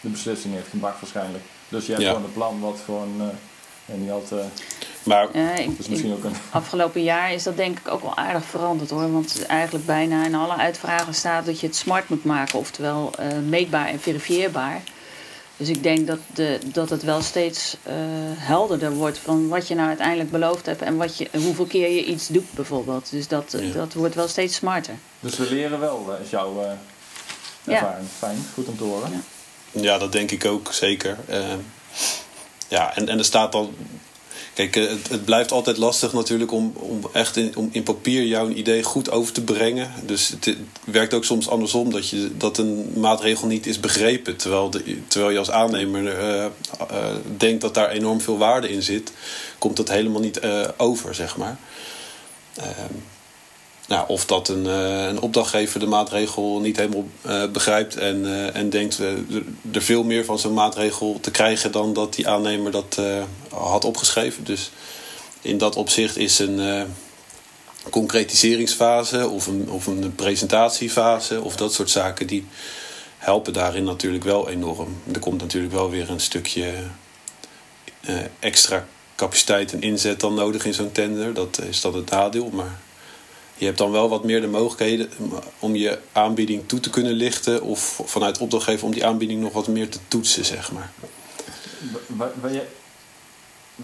de 0.00 0.08
beslissing 0.08 0.54
heeft 0.54 0.68
gebracht 0.68 1.00
waarschijnlijk. 1.00 1.44
Dus 1.68 1.86
je 1.86 1.92
hebt 1.92 2.04
gewoon 2.04 2.24
een 2.24 2.32
plan 2.32 2.60
wat 2.60 2.78
gewoon 2.84 3.30
en 3.86 4.00
niet 4.00 4.10
altijd. 4.10 4.52
Maar 5.02 5.28
misschien 5.76 6.12
ook 6.12 6.24
een... 6.24 6.34
afgelopen 6.50 7.02
jaar 7.02 7.32
is 7.32 7.42
dat 7.42 7.56
denk 7.56 7.78
ik 7.78 7.88
ook 7.88 8.02
wel 8.02 8.16
aardig 8.16 8.44
veranderd 8.44 8.90
hoor. 8.90 9.12
Want 9.12 9.46
eigenlijk 9.46 9.86
bijna 9.86 10.24
in 10.24 10.34
alle 10.34 10.56
uitvragen 10.56 11.14
staat 11.14 11.46
dat 11.46 11.60
je 11.60 11.66
het 11.66 11.76
smart 11.76 12.08
moet 12.08 12.24
maken, 12.24 12.58
oftewel 12.58 13.12
uh, 13.20 13.26
meetbaar 13.48 13.86
en 13.86 14.00
verifieerbaar. 14.00 14.82
Dus 15.56 15.68
ik 15.68 15.82
denk 15.82 16.06
dat, 16.06 16.18
de, 16.34 16.58
dat 16.64 16.90
het 16.90 17.02
wel 17.02 17.22
steeds 17.22 17.76
uh, 17.86 17.92
helderder 18.36 18.92
wordt 18.92 19.18
van 19.18 19.48
wat 19.48 19.68
je 19.68 19.74
nou 19.74 19.88
uiteindelijk 19.88 20.30
beloofd 20.30 20.66
hebt 20.66 20.82
en 20.82 20.96
wat 20.96 21.18
je, 21.18 21.28
hoeveel 21.32 21.64
keer 21.64 21.90
je 21.90 22.04
iets 22.04 22.26
doet 22.26 22.52
bijvoorbeeld. 22.52 23.10
Dus 23.10 23.28
dat, 23.28 23.56
dat 23.74 23.92
wordt 23.94 24.14
wel 24.14 24.28
steeds 24.28 24.54
smarter. 24.54 24.94
Dus 25.20 25.36
we 25.36 25.50
leren 25.50 25.80
wel, 25.80 26.16
is 26.22 26.30
jouw 26.30 26.62
uh, 26.62 27.74
ervaring. 27.74 28.08
Ja. 28.08 28.26
Fijn, 28.26 28.38
goed 28.54 28.66
om 28.66 28.76
te 28.76 28.84
horen. 28.84 29.10
Ja, 29.70 29.80
ja 29.82 29.98
dat 29.98 30.12
denk 30.12 30.30
ik 30.30 30.44
ook 30.44 30.72
zeker. 30.72 31.16
ja, 32.68 32.96
en, 32.96 33.08
en 33.08 33.18
er 33.18 33.24
staat 33.24 33.54
al 33.54 33.72
Kijk, 34.58 34.76
eh, 34.76 34.88
het, 35.08 35.24
blijft 35.24 35.52
altijd 35.52 35.76
lastig 35.76 36.12
natuurlijk 36.12 36.52
om, 36.52 36.72
om 36.74 37.00
echt 37.12 37.36
in, 37.36 37.56
om 37.56 37.68
in 37.72 37.82
papier 37.82 38.22
jouw 38.22 38.48
idee 38.48 38.82
goed 38.82 39.10
over 39.10 39.32
te 39.32 39.42
brengen. 39.42 39.92
Dus 40.06 40.28
het, 40.28 40.56
werkt 40.84 41.14
ook 41.14 41.24
soms 41.24 41.48
andersom 41.48 41.90
dat, 41.90 42.08
je, 42.08 42.30
dat 42.36 42.58
een 42.58 42.92
maatregel 42.96 43.46
niet 43.46 43.66
is 43.66 43.80
begrepen. 43.80 44.36
Terwijl, 44.36 44.70
terwijl 45.08 45.32
je 45.32 45.38
als 45.38 45.50
aannemer 45.50 46.02
uh, 46.02 46.44
uh, 46.44 47.06
denkt 47.36 47.60
dat 47.60 47.74
daar 47.74 47.90
enorm 47.90 48.20
veel 48.20 48.38
waarde 48.38 48.70
in 48.70 48.82
zit, 48.82 49.12
komt 49.58 49.76
dat 49.76 49.88
helemaal 49.88 50.20
niet 50.20 50.40
over, 50.76 51.14
zeg 51.14 51.36
maar. 51.36 51.58
Nou, 53.88 54.08
of 54.08 54.26
dat 54.26 54.48
een, 54.48 54.64
een 54.64 55.20
opdrachtgever 55.20 55.80
de 55.80 55.86
maatregel 55.86 56.60
niet 56.60 56.76
helemaal 56.76 57.08
begrijpt 57.52 57.96
en, 57.96 58.52
en 58.54 58.70
denkt 58.70 58.98
er 59.72 59.82
veel 59.82 60.02
meer 60.02 60.24
van 60.24 60.38
zo'n 60.38 60.54
maatregel 60.54 61.18
te 61.20 61.30
krijgen 61.30 61.72
dan 61.72 61.92
dat 61.92 62.14
die 62.14 62.28
aannemer 62.28 62.72
dat 62.72 63.00
had 63.50 63.84
opgeschreven. 63.84 64.44
Dus 64.44 64.70
in 65.40 65.58
dat 65.58 65.76
opzicht 65.76 66.16
is 66.16 66.38
een 66.38 66.86
concretiseringsfase 67.90 69.28
of 69.28 69.46
een, 69.46 69.70
of 69.70 69.86
een 69.86 70.14
presentatiefase 70.14 71.42
of 71.42 71.56
dat 71.56 71.72
soort 71.72 71.90
zaken 71.90 72.26
die 72.26 72.46
helpen 73.18 73.52
daarin 73.52 73.84
natuurlijk 73.84 74.24
wel 74.24 74.48
enorm. 74.48 74.96
Er 75.12 75.20
komt 75.20 75.40
natuurlijk 75.40 75.72
wel 75.72 75.90
weer 75.90 76.10
een 76.10 76.20
stukje 76.20 76.72
extra 78.38 78.86
capaciteit 79.14 79.72
en 79.72 79.82
inzet 79.82 80.20
dan 80.20 80.34
nodig 80.34 80.64
in 80.64 80.74
zo'n 80.74 80.92
tender. 80.92 81.34
Dat 81.34 81.60
is 81.68 81.80
dan 81.80 81.94
het 81.94 82.10
nadeel. 82.10 82.50
Maar 82.52 82.80
je 83.58 83.64
hebt 83.64 83.78
dan 83.78 83.90
wel 83.90 84.08
wat 84.08 84.24
meer 84.24 84.40
de 84.40 84.46
mogelijkheden 84.46 85.10
om 85.58 85.74
je 85.74 85.98
aanbieding 86.12 86.62
toe 86.66 86.80
te 86.80 86.90
kunnen 86.90 87.12
lichten. 87.12 87.62
Of 87.62 88.00
vanuit 88.04 88.38
opdrachtgever 88.38 88.84
om 88.84 88.92
die 88.92 89.06
aanbieding 89.06 89.40
nog 89.40 89.52
wat 89.52 89.68
meer 89.68 89.88
te 89.88 89.98
toetsen, 90.08 90.44
zeg 90.44 90.72
maar. 90.72 90.92
je, 92.50 92.66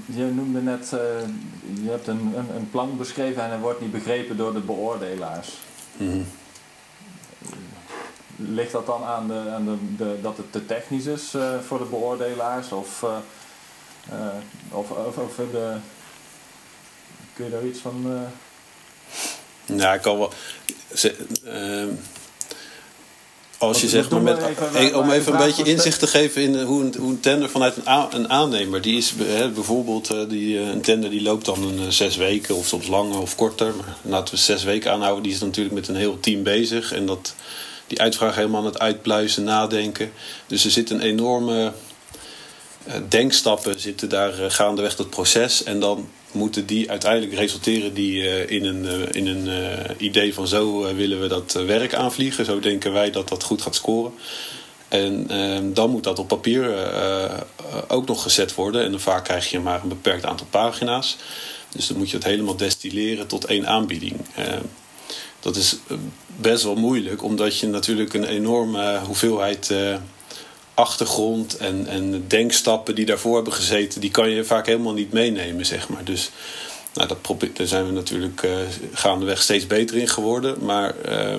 je 0.07 0.25
noemde 0.25 0.61
net, 0.61 0.90
uh, 0.95 1.00
je 1.83 1.90
hebt 1.90 2.07
een, 2.07 2.33
een, 2.37 2.57
een, 2.57 2.71
plan 2.71 2.97
beschreven 2.97 3.43
en 3.43 3.50
het 3.50 3.61
wordt 3.61 3.81
niet 3.81 3.93
begrepen 3.93 4.37
door 4.37 4.52
de 4.52 4.61
beoordelaars. 4.61 5.49
Mm 5.97 6.26
ligt 8.37 8.73
dat 8.73 8.87
dan 8.87 9.04
aan, 9.04 9.28
de, 9.28 9.50
aan 9.54 9.64
de, 9.64 9.76
de, 9.97 10.19
dat 10.23 10.37
het 10.37 10.52
te 10.52 10.66
technisch 10.66 11.07
is 11.07 11.35
uh, 11.35 11.59
voor 11.66 11.78
de 11.78 11.85
beoordelaars? 11.85 12.73
Of, 12.73 13.02
uh, 13.02 13.16
of, 14.71 14.90
of, 14.90 15.19
of 15.19 15.37
de, 15.37 15.76
kun 17.35 17.45
je 17.45 17.50
daar 17.50 17.64
iets 17.64 17.78
van. 17.78 18.26
Nou, 19.66 19.94
ik 19.94 20.02
kan 20.02 20.18
wel. 20.18 20.33
Ze, 20.94 21.14
ehm, 21.44 21.88
als 23.59 23.80
je 23.80 23.88
zegt 23.88 24.11
maar 24.11 24.23
met, 24.23 24.38
even, 24.75 24.99
om 24.99 25.11
even 25.11 25.33
een 25.33 25.47
beetje 25.47 25.64
inzicht 25.64 25.99
te 25.99 26.06
geven 26.06 26.42
in 26.42 26.61
hoe 26.61 26.83
een, 26.83 26.94
hoe 26.99 27.11
een 27.11 27.21
tender 27.21 27.50
vanuit 27.50 27.76
een, 27.76 28.06
een 28.11 28.30
aannemer, 28.30 28.83
die 28.83 28.97
is 28.97 29.14
bijvoorbeeld 29.54 30.14
die, 30.28 30.59
een 30.59 30.80
tender 30.80 31.11
die 31.11 31.23
loopt 31.23 31.44
dan 31.44 31.62
een 31.62 31.92
zes 31.92 32.16
weken 32.16 32.54
of 32.54 32.66
soms 32.66 32.87
langer 32.87 33.18
of 33.18 33.35
korter. 33.35 33.75
Maar 33.76 33.97
laten 34.02 34.35
we 34.35 34.40
zes 34.40 34.64
weken 34.64 34.92
aanhouden, 34.92 35.23
die 35.23 35.33
is 35.33 35.40
natuurlijk 35.40 35.75
met 35.75 35.88
een 35.88 35.97
heel 35.97 36.21
team 36.21 36.42
bezig 36.42 36.92
en 36.92 37.06
dat 37.06 37.35
die 37.87 38.00
uitvraag 38.00 38.35
helemaal 38.35 38.61
aan 38.61 38.66
het 38.66 38.78
uitpluizen, 38.78 39.44
nadenken. 39.44 40.12
Dus 40.47 40.64
er 40.64 40.71
zit 40.71 40.90
een 40.90 41.00
enorme 41.00 41.73
denkstappen 43.09 43.80
zitten 43.80 44.09
daar 44.09 44.50
gaandeweg 44.50 44.97
dat 44.97 45.11
proces. 45.11 45.62
En 45.62 45.80
dan 45.80 46.09
moeten 46.35 46.67
die 46.67 46.91
uiteindelijk 46.91 47.35
resulteren 47.35 47.95
die, 47.95 48.23
uh, 48.23 48.50
in 48.50 48.64
een, 48.64 49.12
in 49.12 49.26
een 49.26 49.49
idee 49.99 50.35
van 50.35 50.49
zo 50.49 50.95
willen 50.95 51.21
we 51.21 51.29
dat 51.29 51.53
werk 51.53 51.95
aanvliegen. 51.95 52.45
Zo 52.45 52.61
denken 52.61 52.93
wij 52.93 53.11
dat 53.11 53.29
dat 53.29 53.43
goed 53.43 53.62
gaat 53.62 53.75
scoren. 53.75 54.12
En 54.88 55.26
ehm, 55.29 55.73
dan 55.73 55.91
moet 55.91 56.05
dat 56.05 56.19
op 56.19 56.29
papier 56.29 56.75
ook 57.88 58.07
nog 58.07 58.23
gezet 58.23 58.55
worden. 58.55 58.85
En 58.85 58.91
dan 58.91 59.00
vaak 59.00 59.25
krijg 59.25 59.50
je 59.50 59.61
maar 59.61 59.83
een 59.83 59.88
beperkt 59.88 60.25
aantal 60.25 60.47
pagina's. 60.50 61.17
Dus 61.75 61.87
dan 61.87 61.97
moet 61.97 62.11
je 62.11 62.17
het 62.17 62.26
helemaal 62.26 62.57
destilleren 62.57 63.26
tot 63.26 63.45
één 63.45 63.67
aanbieding. 63.67 64.17
Ehm, 64.35 64.62
dat 65.41 65.57
is 65.57 65.76
eh, 65.88 65.97
best 66.37 66.62
wel 66.62 66.76
moeilijk, 66.76 67.23
omdat 67.23 67.59
je 67.59 67.67
natuurlijk 67.67 68.14
een 68.14 68.25
enorme 68.25 69.00
hoeveelheid 69.07 69.75
achtergrond 70.75 71.57
en, 71.57 71.87
en 71.87 72.25
denkstappen 72.28 72.95
die 72.95 73.07
daarvoor 73.07 73.35
hebben 73.35 73.52
gezeten, 73.52 74.00
die 74.00 74.11
kan 74.11 74.31
je 74.31 74.45
vaak 74.45 74.66
helemaal 74.66 74.93
niet 74.93 75.12
meenemen, 75.12 75.66
zeg 75.66 75.88
maar. 75.88 76.04
Dus 76.04 76.31
nou, 76.95 77.09
dat 77.09 77.40
daar 77.57 77.66
zijn 77.66 77.87
we 77.87 77.93
natuurlijk 77.93 78.43
uh, 78.43 78.50
gaandeweg 78.93 79.43
steeds 79.43 79.66
beter 79.66 79.97
in 79.97 80.09
geworden. 80.09 80.64
Maar 80.64 80.95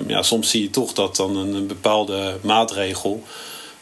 ja, 0.06 0.22
soms 0.22 0.50
zie 0.50 0.62
je 0.62 0.70
toch 0.70 0.92
dat 0.92 1.16
dan 1.16 1.36
een, 1.36 1.66
bepaalde 1.66 2.38
maatregel 2.42 3.22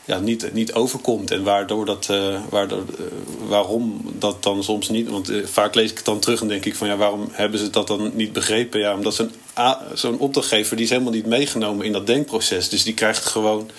ja, 0.04 0.18
niet, 0.18 0.52
niet 0.52 0.72
overkomt. 0.72 1.30
En 1.30 1.42
waardoor 1.42 1.86
dat, 1.86 2.08
uh, 2.10 2.40
waardoor, 2.48 2.78
uh, 2.78 3.06
waarom 3.48 4.00
dat 4.18 4.42
dan 4.42 4.64
soms 4.64 4.88
niet. 4.88 5.08
Want 5.08 5.32
vaak 5.44 5.74
lees 5.74 5.90
ik 5.90 5.96
het 5.96 6.06
dan 6.06 6.18
terug 6.18 6.40
en 6.40 6.48
denk 6.48 6.64
ik 6.64 6.74
van 6.74 6.88
ja, 6.88 6.96
waarom 6.96 7.28
hebben 7.32 7.58
ze 7.58 7.70
dat 7.70 7.86
dan 7.86 8.10
niet 8.14 8.32
begrepen? 8.32 8.80
Ja, 8.80 8.94
omdat 8.94 9.14
zo'n, 9.14 9.30
zo'n 9.94 10.18
opdrachtgever 10.18 10.76
die 10.76 10.84
is 10.84 10.90
helemaal 10.90 11.12
niet 11.12 11.26
meegenomen 11.26 11.86
in 11.86 11.92
dat 11.92 12.06
denkproces. 12.06 12.68
Dus 12.68 12.82
die 12.82 12.94
krijgt 12.94 13.24
gewoon. 13.24 13.70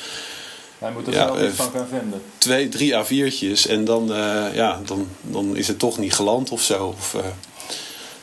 Hij 0.86 0.94
moet 0.94 1.08
er 1.08 1.14
ja, 1.14 1.26
zelf 1.26 1.42
iets 1.42 1.56
van 1.56 1.72
gaan 1.72 1.88
vinden. 1.88 2.22
Twee, 2.38 2.70
drie 2.70 2.94
A4'tjes 2.94 3.70
en 3.70 3.86
dan, 3.86 4.08
ja, 4.54 4.80
dan, 4.86 5.08
dan 5.22 5.56
is 5.56 5.68
het 5.68 5.80
toch 5.80 5.98
niet 5.98 6.14
geland 6.14 6.52
of 6.52 6.62
zo. 6.62 6.88
Of, 6.88 7.16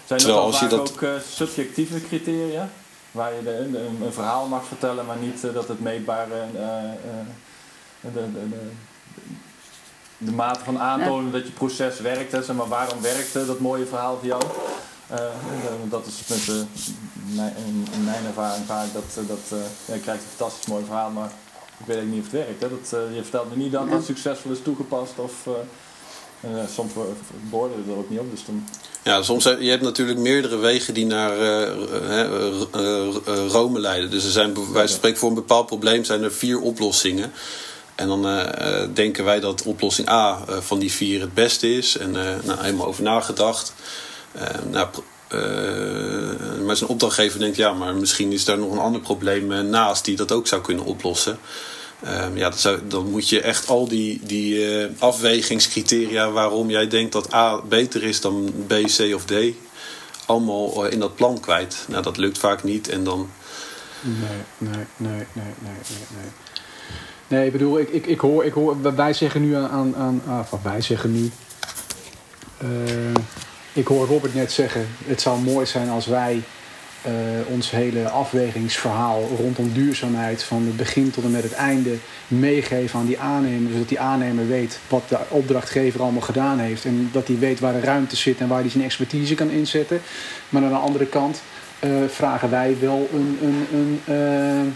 Zijn 0.06 0.18
terwijl 0.20 0.40
als 0.40 0.60
je 0.60 0.66
dat 0.66 0.92
ook 0.92 1.04
subjectieve 1.32 2.02
criteria? 2.06 2.70
Waar 3.10 3.34
je 3.34 3.42
de, 3.42 3.58
een, 3.58 3.74
een, 3.74 4.12
verhaal 4.12 4.46
mag 4.46 4.64
vertellen, 4.66 5.06
maar 5.06 5.16
niet 5.16 5.42
dat 5.54 5.68
het 5.68 5.80
meetbare 5.80 6.44
de, 8.00 8.10
de, 8.12 8.32
de, 8.32 8.70
de 10.18 10.32
mate 10.32 10.64
van 10.64 10.78
aantonen 10.78 11.32
dat 11.32 11.46
je 11.46 11.52
proces 11.52 12.00
werkt. 12.00 12.32
Hè, 12.32 12.42
zeg 12.42 12.56
maar, 12.56 12.68
waarom 12.68 13.00
werkte 13.00 13.46
dat 13.46 13.58
mooie 13.58 13.86
verhaal 13.86 14.18
voor 14.18 14.26
jou? 14.26 14.42
Uh, 15.12 15.18
dat 15.90 16.06
is 16.06 16.28
met 16.28 16.44
de, 16.44 16.64
in, 17.66 17.86
in, 17.92 18.04
mijn 18.04 18.26
ervaring 18.26 18.66
vaak 18.66 18.92
dat, 18.92 19.26
dat 19.28 19.38
uh, 19.52 19.58
ja, 19.84 19.94
je 19.94 20.00
krijgt 20.00 20.22
een 20.22 20.28
fantastisch 20.36 20.66
mooi 20.66 20.84
verhaal, 20.84 21.10
maar 21.10 21.30
ik 21.86 21.94
weet 21.94 22.10
niet 22.10 22.18
of 22.18 22.30
het 22.30 22.32
werkt. 22.32 22.62
Hè. 22.62 22.68
Dat, 22.68 22.92
uh, 22.94 23.16
je 23.16 23.22
vertelt 23.22 23.50
me 23.50 23.62
niet 23.62 23.72
dat 23.72 23.90
dat 23.90 24.04
succesvol 24.04 24.50
is 24.50 24.62
toegepast 24.62 25.12
of 25.16 25.32
soms 26.74 26.92
beoordelen 27.50 27.86
we 27.86 27.92
er 27.92 27.98
ook 27.98 28.10
niet 28.10 28.18
op. 28.18 28.30
Dus 28.30 28.44
dan... 28.44 28.68
Ja, 29.02 29.22
soms 29.22 29.44
je 29.44 29.70
hebt 29.70 29.82
natuurlijk 29.82 30.18
meerdere 30.18 30.56
wegen 30.56 30.94
die 30.94 31.06
naar 31.06 31.36
Rome 33.48 33.80
leiden. 33.80 34.10
Dus 34.10 34.24
er 34.24 34.30
zijn, 34.30 34.72
wij 34.72 34.86
spreken 34.86 35.18
voor 35.18 35.28
een 35.28 35.34
bepaald 35.34 35.66
probleem 35.66 36.04
zijn 36.04 36.22
er 36.22 36.32
vier 36.32 36.60
oplossingen. 36.60 37.32
En 37.94 38.08
dan 38.08 38.46
denken 38.94 39.24
wij 39.24 39.40
dat 39.40 39.62
oplossing 39.62 40.08
A 40.08 40.44
van 40.60 40.78
die 40.78 40.92
vier 40.92 41.20
het 41.20 41.34
beste 41.34 41.74
is. 41.74 41.96
En 41.96 42.10
nou, 42.10 42.60
helemaal 42.60 42.86
over 42.86 43.02
nagedacht. 43.02 43.72
nou, 44.70 44.88
maar 46.64 46.76
zijn 46.76 46.90
opdrachtgever 46.90 47.40
denkt, 47.40 47.56
ja, 47.56 47.72
maar 47.72 47.94
misschien 47.94 48.32
is 48.32 48.44
daar 48.44 48.58
nog 48.58 48.72
een 48.72 48.78
ander 48.78 49.00
probleem 49.00 49.70
naast 49.70 50.04
die 50.04 50.16
dat 50.16 50.32
ook 50.32 50.46
zou 50.46 50.62
kunnen 50.62 50.84
oplossen. 50.84 51.38
Ehm, 52.02 52.36
ja, 52.36 52.50
zou, 52.50 52.78
dan 52.88 53.10
moet 53.10 53.28
je 53.28 53.40
echt 53.40 53.68
al 53.68 53.88
die, 53.88 54.20
die 54.22 54.66
afwegingscriteria 54.98 56.30
waarom 56.30 56.70
jij 56.70 56.88
denkt 56.88 57.12
dat 57.12 57.34
A 57.34 57.60
beter 57.68 58.02
is 58.02 58.20
dan 58.20 58.52
B, 58.66 58.72
C 58.72 59.14
of 59.14 59.24
D, 59.24 59.32
allemaal 60.26 60.86
in 60.86 60.98
dat 60.98 61.14
plan 61.14 61.40
kwijt. 61.40 61.84
Nou, 61.88 62.02
dat 62.02 62.16
lukt 62.16 62.38
vaak 62.38 62.62
niet 62.62 62.88
en 62.88 63.04
dan. 63.04 63.30
Nee, 64.00 64.38
nee, 64.58 64.86
nee, 64.96 65.26
nee, 65.32 65.54
nee, 65.58 65.74
nee. 65.88 66.30
nee. 67.28 67.46
Ik 67.46 67.52
bedoel, 67.52 67.78
ik, 67.78 67.88
ik, 67.88 68.06
ik, 68.06 68.20
hoor, 68.20 68.44
ik 68.44 68.52
hoor, 68.52 68.96
wij 68.96 69.12
zeggen 69.12 69.42
nu 69.42 69.54
aan, 69.54 69.96
aan, 69.96 70.22
aan 70.26 70.46
wij 70.62 70.80
zeggen 70.80 71.12
nu. 71.12 71.30
Ik 73.72 73.86
hoor 73.86 74.06
Robert 74.06 74.34
net 74.34 74.52
zeggen, 74.52 74.86
het 75.06 75.20
zou 75.20 75.40
mooi 75.40 75.66
zijn 75.66 75.88
als 75.88 76.06
wij 76.06 76.42
uh, 77.06 77.12
ons 77.46 77.70
hele 77.70 78.08
afwegingsverhaal 78.08 79.28
rondom 79.36 79.72
duurzaamheid 79.72 80.42
van 80.42 80.62
het 80.66 80.76
begin 80.76 81.10
tot 81.10 81.24
en 81.24 81.30
met 81.30 81.42
het 81.42 81.52
einde 81.52 81.96
meegeven 82.28 82.98
aan 82.98 83.06
die 83.06 83.18
aannemer. 83.18 83.72
Zodat 83.72 83.88
die 83.88 84.00
aannemer 84.00 84.48
weet 84.48 84.78
wat 84.88 85.02
de 85.08 85.18
opdrachtgever 85.28 86.02
allemaal 86.02 86.20
gedaan 86.20 86.58
heeft. 86.58 86.84
En 86.84 87.08
dat 87.12 87.26
hij 87.26 87.38
weet 87.38 87.60
waar 87.60 87.72
de 87.72 87.80
ruimte 87.80 88.16
zit 88.16 88.38
en 88.38 88.48
waar 88.48 88.60
hij 88.60 88.70
zijn 88.70 88.84
expertise 88.84 89.34
kan 89.34 89.50
inzetten. 89.50 90.00
Maar 90.48 90.62
aan 90.62 90.68
de 90.68 90.74
andere 90.74 91.06
kant 91.06 91.42
uh, 91.80 91.90
vragen 92.08 92.50
wij 92.50 92.76
wel 92.80 93.08
een, 93.12 93.38
een, 93.42 94.14
een 94.14 94.74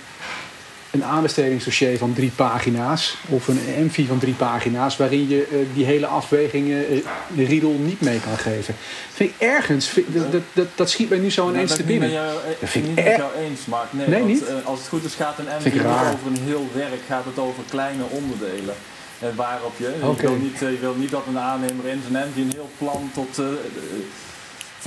een 0.97 1.05
aanbestedingsdossier 1.05 1.99
van 1.99 2.13
drie 2.13 2.31
pagina's 2.37 3.17
of 3.29 3.49
een 3.49 3.61
MV 3.79 4.07
van 4.07 4.19
drie 4.19 4.35
pagina's 4.35 4.97
waarin 4.97 5.29
je 5.29 5.49
uh, 5.53 5.59
die 5.75 5.85
hele 5.85 6.07
afwegingen 6.07 6.95
uh, 6.95 7.05
de 7.37 7.45
riedel 7.45 7.71
niet 7.71 8.01
mee 8.01 8.21
kan 8.21 8.37
geven. 8.37 8.75
Vind 9.13 9.31
ik 9.31 9.37
ergens, 9.39 9.89
vind, 9.89 10.07
dat, 10.13 10.43
dat, 10.53 10.67
dat, 10.75 10.91
schiet 10.91 11.09
mij 11.09 11.19
nu 11.19 11.31
zo 11.31 11.49
ineens 11.49 11.77
te 11.77 11.83
binnen. 11.83 12.11
Jou, 12.11 12.35
dat 12.61 12.71
vind 12.71 12.85
ik 12.85 12.95
niet 12.95 13.05
met 13.05 13.17
jou 13.17 13.33
eens, 13.35 13.67
Mark. 13.67 13.93
Nee, 13.93 14.09
nee 14.09 14.19
want, 14.19 14.33
niet? 14.33 14.43
Uh, 14.43 14.49
als 14.65 14.79
het 14.79 14.89
goed 14.89 15.05
is 15.05 15.15
gaat 15.15 15.39
een 15.39 15.47
MV 15.59 15.73
niet 15.73 15.83
over 15.83 16.27
een 16.27 16.43
heel 16.45 16.69
werk, 16.75 17.01
gaat 17.09 17.25
het 17.25 17.39
over 17.39 17.63
kleine 17.69 18.05
onderdelen. 18.11 18.75
En 19.19 19.35
waarop 19.37 19.73
je, 19.77 19.95
okay. 20.03 20.15
je, 20.15 20.29
wil 20.29 20.37
niet, 20.37 20.59
je 20.59 20.79
wil 20.81 20.95
niet 20.95 21.11
dat 21.11 21.23
een 21.29 21.39
aannemer 21.39 21.87
in 21.87 22.03
zijn 22.11 22.29
MV 22.29 22.37
een 22.37 22.53
heel 22.55 22.71
plan 22.79 23.11
tot 23.15 23.39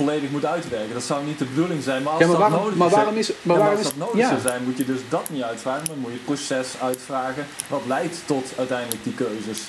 volledig 0.00 0.30
moet 0.30 0.46
uitwerken. 0.56 0.94
Dat 0.94 1.10
zou 1.12 1.24
niet 1.24 1.38
de 1.38 1.44
bedoeling 1.44 1.82
zijn. 1.82 2.02
Maar 2.02 2.12
als 2.12 2.22
ja, 2.22 2.28
maar 2.28 2.38
waarom, 2.38 2.56
dat 2.56 2.62
nodig, 2.62 2.78
maar 2.78 2.88
waarom 2.88 3.16
is, 3.16 3.30
maar 3.42 3.58
waarom 3.58 3.76
als 3.76 3.86
dat 3.86 3.96
nodig 3.96 4.26
zou 4.26 4.40
zijn, 4.40 4.64
moet 4.64 4.78
je 4.78 4.84
dus 4.84 5.00
dat 5.08 5.26
niet 5.30 5.42
uitvragen. 5.42 5.84
Maar 5.88 5.96
moet 5.96 6.10
je 6.10 6.20
het 6.22 6.30
proces 6.32 6.68
uitvragen. 6.82 7.46
Wat 7.68 7.82
leidt 7.86 8.16
tot 8.26 8.46
uiteindelijk 8.56 9.04
die 9.04 9.14
keuzes. 9.14 9.60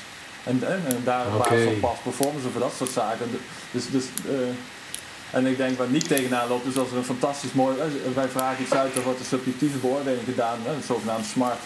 En, 0.44 0.58
en, 0.74 0.82
en 0.88 1.02
daar 1.04 1.26
een 1.28 1.36
okay. 1.36 1.64
van 1.64 1.80
pas 1.80 1.98
performance 2.04 2.48
of 2.48 2.62
dat 2.62 2.74
soort 2.78 2.92
zaken. 2.92 3.26
Dus, 3.72 3.90
dus, 3.90 4.06
uh, 4.26 5.38
en 5.38 5.46
ik 5.46 5.58
denk 5.58 5.78
wat 5.78 5.90
niet 5.90 6.08
tegenaan 6.08 6.48
loopt, 6.48 6.66
is 6.66 6.78
als 6.78 6.92
er 6.92 6.98
een 6.98 7.14
fantastisch 7.14 7.54
mooi. 7.54 7.76
Uh, 7.78 8.16
wij 8.16 8.28
vragen 8.28 8.64
iets 8.64 8.74
uit, 8.74 8.96
er 8.96 9.04
wordt 9.04 9.20
een 9.20 9.26
subjectieve 9.26 9.78
beoordeling 9.78 10.26
gedaan, 10.26 10.60
uh, 10.66 10.72
zogenaamd 10.88 11.26
smart. 11.26 11.60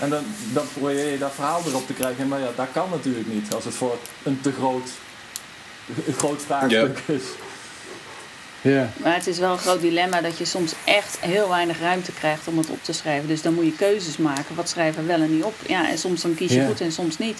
En 0.00 0.10
dan, 0.10 0.24
dan 0.52 0.64
probeer 0.72 1.10
je 1.10 1.18
dat 1.18 1.32
verhaal 1.34 1.62
erop 1.66 1.86
te 1.86 1.92
krijgen. 1.92 2.28
Maar 2.28 2.40
ja, 2.40 2.50
dat 2.56 2.68
kan 2.72 2.88
natuurlijk 2.90 3.28
niet 3.28 3.54
als 3.54 3.64
het 3.64 3.74
voor 3.74 3.96
een 4.22 4.40
te 4.40 4.52
groot, 4.52 4.88
een 6.06 6.14
groot 6.14 6.42
vraagstuk 6.42 6.98
is. 7.06 7.22
Ja. 8.64 8.88
Maar 8.96 9.14
het 9.14 9.26
is 9.26 9.38
wel 9.38 9.52
een 9.52 9.58
groot 9.58 9.80
dilemma 9.80 10.20
dat 10.20 10.38
je 10.38 10.44
soms 10.44 10.72
echt 10.84 11.16
heel 11.20 11.48
weinig 11.48 11.80
ruimte 11.80 12.12
krijgt 12.12 12.48
om 12.48 12.58
het 12.58 12.70
op 12.70 12.78
te 12.84 12.92
schrijven. 12.92 13.28
Dus 13.28 13.42
dan 13.42 13.54
moet 13.54 13.64
je 13.64 13.72
keuzes 13.76 14.16
maken. 14.16 14.54
Wat 14.54 14.68
schrijven 14.68 15.00
we 15.02 15.08
wel 15.08 15.20
en 15.20 15.34
niet 15.34 15.44
op? 15.44 15.54
Ja, 15.66 15.88
en 15.88 15.98
soms 15.98 16.22
dan 16.22 16.34
kies 16.34 16.50
je 16.52 16.60
Ja. 16.60 16.66
goed 16.66 16.80
en 16.80 16.92
soms 16.92 17.18
niet. 17.18 17.38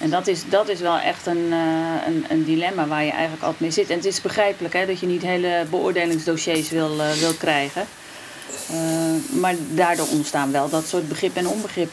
En 0.00 0.10
dat 0.10 0.26
is, 0.26 0.40
dat 0.48 0.68
is 0.68 0.80
wel 0.80 0.98
echt 0.98 1.26
een, 1.26 1.46
eh, 1.50 2.06
een, 2.06 2.24
een 2.28 2.44
dilemma 2.44 2.86
waar 2.86 3.04
je 3.04 3.10
eigenlijk 3.10 3.42
altijd 3.42 3.60
mee 3.60 3.70
zit. 3.70 3.90
En 3.90 3.96
het 3.96 4.04
is 4.04 4.20
begrijpelijk 4.20 4.74
hè, 4.74 4.86
dat 4.86 5.00
je 5.00 5.06
niet 5.06 5.22
hele 5.22 5.64
beoordelingsdossiers 5.70 6.70
wil, 6.70 7.00
eh, 7.00 7.12
wil 7.12 7.32
krijgen. 7.34 7.86
Eh, 8.70 8.76
maar 9.40 9.54
daardoor 9.70 10.06
ontstaan 10.08 10.52
wel 10.52 10.68
dat 10.68 10.86
soort 10.88 11.08
begrip- 11.08 11.36
en 11.36 11.48
onbegrip 11.48 11.90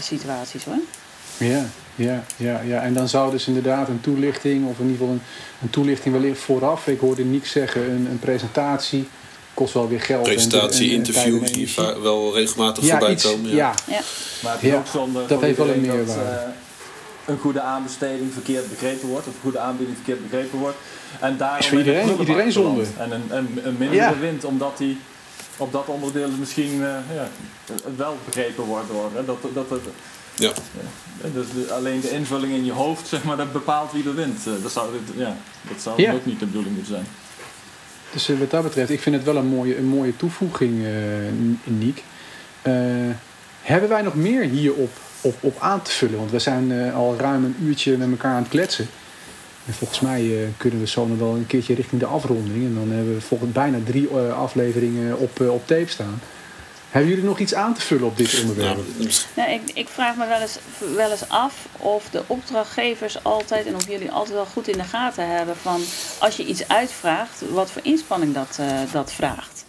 situaties 0.00 0.64
hoor. 0.64 0.78
Ja, 1.36 1.64
ja, 1.94 2.24
ja, 2.36 2.60
ja. 2.60 2.82
En 2.82 2.94
dan 2.94 3.08
zou 3.08 3.30
dus 3.30 3.46
inderdaad 3.46 3.88
een 3.88 4.00
toelichting, 4.00 4.66
of 4.68 4.78
in 4.78 4.84
ieder 4.84 4.98
geval 4.98 5.12
een, 5.12 5.22
een 5.62 5.70
toelichting 5.70 6.14
wellicht 6.14 6.40
vooraf. 6.40 6.86
Ik 6.86 7.00
hoorde 7.00 7.24
Niek 7.24 7.46
zeggen, 7.46 7.90
een, 7.90 8.06
een 8.10 8.18
presentatie 8.18 9.08
kost 9.54 9.74
wel 9.74 9.88
weer 9.88 10.00
geld. 10.00 10.26
en- 10.26 10.32
Presentatie, 10.32 10.84
en- 10.86 10.90
en 10.90 10.96
interviews 10.96 11.38
tijd 11.52 11.76
en 11.78 11.92
die 11.94 12.02
wel 12.02 12.34
regelmatig 12.34 12.84
ja, 12.84 12.90
voorbij 12.90 13.12
iets, 13.12 13.24
komen. 13.24 13.50
ja. 13.50 13.74
Ja. 13.86 14.00
Maar 14.42 14.52
het 14.52 14.62
is 14.62 14.68
Ja, 14.70 14.76
ook 14.76 14.86
zonde 14.86 15.26
dat 15.26 15.40
heeft 15.40 15.58
wel 15.58 15.68
een 15.68 15.86
dat, 15.86 15.94
meerwaarde. 15.96 16.22
eh, 16.30 16.36
een 17.26 17.38
goede 17.38 17.60
aanbesteding 17.60 18.32
verkeerd 18.32 18.70
begrepen 18.70 19.08
wordt. 19.08 19.26
Of 19.26 19.34
een 19.34 19.40
goede 19.40 19.58
aanbieding 19.58 19.96
verkeerd 19.96 20.30
begrepen 20.30 20.58
wordt. 20.58 20.76
En 21.20 21.36
daarom 21.36 21.58
Is 21.58 21.66
voor 21.68 21.78
iedereen- 21.78 22.18
iedereen 22.18 22.52
zonde. 22.52 22.84
En 22.98 23.10
een, 23.12 23.22
een, 23.28 23.60
een 23.64 23.76
mindere 23.78 24.00
Ja. 24.02 24.18
wint 24.18 24.44
omdat 24.44 24.78
die 24.78 24.98
op 25.56 25.72
dat 25.72 25.86
onderdeel 25.86 26.28
misschien 26.38 26.72
eh, 26.82 26.88
ja, 27.16 27.28
wel 27.96 28.16
begrepen 28.24 28.64
wordt 28.64 28.88
door. 28.88 29.10
Hè. 29.14 29.24
Dat, 29.24 29.36
dat, 29.54 29.68
dat, 29.68 29.80
Ja. 30.34 30.52
ja, 31.22 31.28
dus 31.32 31.70
alleen 31.70 32.00
de 32.00 32.10
invulling 32.10 32.52
in 32.52 32.64
je 32.64 32.72
hoofd, 32.72 33.06
zeg 33.08 33.24
maar, 33.24 33.36
dat 33.36 33.52
bepaalt 33.52 33.92
wie 33.92 34.04
er 34.08 34.14
wint. 34.14 34.46
Eh, 34.46 34.52
Dat 34.62 34.72
zou, 34.72 34.88
ja, 35.16 35.36
dat 35.68 35.80
zou 35.80 36.02
Ja. 36.02 36.12
ook 36.12 36.26
niet 36.26 36.38
de 36.38 36.46
bedoeling 36.46 36.74
moeten 36.74 36.92
zijn. 36.94 37.06
Dus 38.12 38.28
eh, 38.28 38.38
wat 38.38 38.50
dat 38.50 38.62
betreft, 38.62 38.90
ik 38.90 39.00
vind 39.00 39.16
het 39.16 39.24
wel 39.24 39.36
een 39.36 39.46
mooie, 39.46 39.76
een 39.78 39.86
mooie 39.88 40.16
toevoeging, 40.16 40.84
eh 40.84 40.90
Niek. 41.64 42.02
Eh, 42.62 42.72
hebben 43.62 43.88
wij 43.88 44.02
nog 44.02 44.14
meer 44.14 44.42
hierop 44.42 44.90
op, 45.20 45.34
op 45.40 45.56
aan 45.60 45.82
te 45.82 45.90
vullen? 45.90 46.18
Want 46.18 46.30
we 46.30 46.38
zijn 46.38 46.72
eh, 46.72 46.94
al 46.96 47.16
ruim 47.18 47.44
een 47.44 47.56
uurtje 47.62 47.96
met 47.96 48.10
elkaar 48.10 48.34
aan 48.34 48.42
het 48.42 48.50
kletsen. 48.50 48.86
En 49.66 49.74
volgens 49.74 50.00
mij 50.00 50.20
eh, 50.42 50.48
kunnen 50.56 50.80
we 50.80 50.86
zo 50.86 51.06
nog 51.06 51.18
wel 51.18 51.34
een 51.34 51.46
keertje 51.46 51.74
richting 51.74 52.00
de 52.00 52.06
afronding. 52.06 52.64
En 52.64 52.74
dan 52.74 52.90
hebben 52.90 53.14
we 53.14 53.20
volgens 53.20 53.52
bijna 53.52 53.78
drie 53.84 54.08
eh, 54.08 54.38
afleveringen 54.38 55.18
op, 55.18 55.40
op 55.40 55.66
tape 55.66 55.88
staan. 55.90 56.20
Hebben 56.94 57.12
jullie 57.12 57.28
nog 57.28 57.38
iets 57.38 57.54
aan 57.54 57.74
te 57.74 57.80
vullen 57.80 58.06
op 58.06 58.16
dit 58.16 58.40
onderwerp? 58.40 58.78
Nou, 59.36 59.50
ik, 59.50 59.60
ik 59.74 59.88
vraag 59.88 60.16
me 60.16 60.26
wel 60.26 60.40
eens, 60.40 60.58
wel 60.94 61.10
eens 61.10 61.28
af 61.28 61.66
of 61.78 62.08
de 62.10 62.22
opdrachtgevers 62.26 63.24
altijd 63.24 63.66
en 63.66 63.74
of 63.74 63.88
jullie 63.88 64.10
altijd 64.10 64.34
wel 64.34 64.46
goed 64.46 64.68
in 64.68 64.78
de 64.78 64.84
gaten 64.84 65.28
hebben 65.28 65.56
van 65.56 65.80
als 66.18 66.36
je 66.36 66.44
iets 66.44 66.68
uitvraagt, 66.68 67.42
wat 67.50 67.70
voor 67.70 67.82
inspanning 67.84 68.34
dat, 68.34 68.56
eh, 68.60 68.66
dat 68.92 69.12
vraagt. 69.12 69.64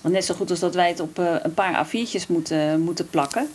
Want 0.00 0.14
net 0.14 0.24
zo 0.24 0.34
goed 0.34 0.50
als 0.50 0.58
dat 0.58 0.74
wij 0.74 0.88
het 0.88 1.00
op 1.00 1.18
eh, 1.18 1.34
een 1.42 1.54
paar 1.54 1.86
A4'tjes 1.86 2.26
moeten, 2.26 2.80
moeten 2.80 3.10
plakken, 3.10 3.48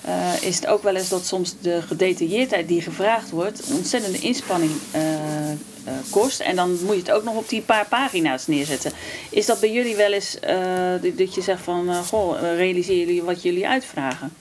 eh, 0.00 0.42
is 0.42 0.56
het 0.56 0.66
ook 0.66 0.82
wel 0.82 0.94
eens 0.94 1.08
dat 1.08 1.26
soms 1.26 1.54
de 1.60 1.82
gedetailleerdheid 1.82 2.68
die 2.68 2.82
gevraagd 2.82 3.30
wordt 3.30 3.62
ontzettende 3.72 4.18
inspanning 4.18 4.70
eh, 5.88 5.94
kost. 6.10 6.40
En 6.40 6.56
dan 6.56 6.70
moet 6.70 6.94
je 6.94 7.00
het 7.00 7.10
ook 7.10 7.24
nog 7.24 7.34
op 7.36 7.48
die 7.48 7.60
paar 7.62 7.86
pagina's 7.86 8.46
neerzetten. 8.46 8.92
Is 9.30 9.46
dat 9.46 9.60
bij 9.60 9.72
jullie 9.72 9.96
wel 9.96 10.12
eens 10.12 10.38
eh, 10.40 10.56
dat- 11.16 11.34
je 11.34 11.40
zegt 11.42 11.62
van, 11.62 11.88
eh, 11.88 11.98
goh, 11.98 12.40
realiseren 12.40 12.98
jullie 13.06 13.22
wat 13.22 13.42
jullie 13.42 13.68
uitvragen? 13.68 14.32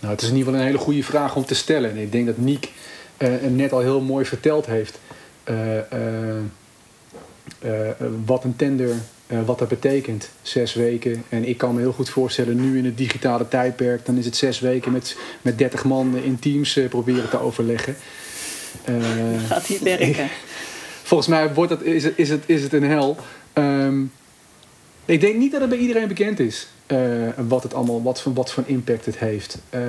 Nou, 0.00 0.12
het 0.12 0.22
is 0.22 0.28
in 0.28 0.36
ieder 0.36 0.48
geval 0.48 0.60
een 0.66 0.72
hele 0.72 0.84
goede 0.84 1.02
vraag 1.02 1.36
om 1.36 1.44
te 1.44 1.54
stellen. 1.54 1.90
En 1.90 1.96
ik 1.96 2.12
denk 2.12 2.26
dat 2.26 2.36
Niek 2.36 2.70
net 3.48 3.72
al 3.72 3.80
heel 3.80 4.00
mooi 4.00 4.24
verteld 4.24 4.66
heeft 4.66 4.98
wat 8.26 8.44
een 8.44 8.56
tender, 8.56 8.94
wat 9.44 9.58
dat 9.58 9.68
betekent. 9.68 10.28
Zes 10.42 10.74
weken. 10.74 11.24
En 11.28 11.44
ik 11.48 11.58
kan 11.58 11.74
me 11.74 11.80
heel 11.80 11.92
goed 11.92 12.08
voorstellen, 12.10 12.60
nu 12.60 12.78
in 12.78 12.84
het 12.84 12.96
digitale 12.96 13.48
tijdperk, 13.48 14.06
dan 14.06 14.16
is 14.16 14.24
het 14.24 14.36
zes 14.36 14.60
weken 14.60 14.92
met, 14.92 15.16
met 15.42 15.58
30 15.58 15.84
man 15.84 16.16
in 16.16 16.38
teams 16.38 16.78
proberen 16.88 17.30
te 17.30 17.40
overleggen. 17.40 17.96
Eh, 18.86 18.94
Gaat 19.46 19.68
niet 19.68 19.80
werken. 19.82 20.28
volgens 21.10 21.28
mij 21.28 21.54
wordt 21.54 21.70
dat, 21.70 21.82
is, 21.82 22.04
het, 22.04 22.12
is, 22.16 22.28
het, 22.28 22.42
is 22.46 22.62
het 22.62 22.72
een 22.72 22.82
hel. 22.84 23.16
Ehm, 23.52 24.02
ik 25.04 25.20
denk 25.20 25.36
niet 25.36 25.52
dat 25.52 25.60
het 25.60 25.70
bij 25.70 25.78
iedereen 25.78 26.08
bekend 26.08 26.40
is. 26.40 26.68
eh, 26.86 26.98
wat 27.48 27.62
het 27.62 27.74
allemaal, 27.74 28.02
wat 28.02 28.22
voor, 28.22 28.32
wat 28.34 28.52
voor 28.52 28.64
impact 28.66 29.06
het 29.06 29.18
heeft. 29.18 29.58
Eh, 29.70 29.80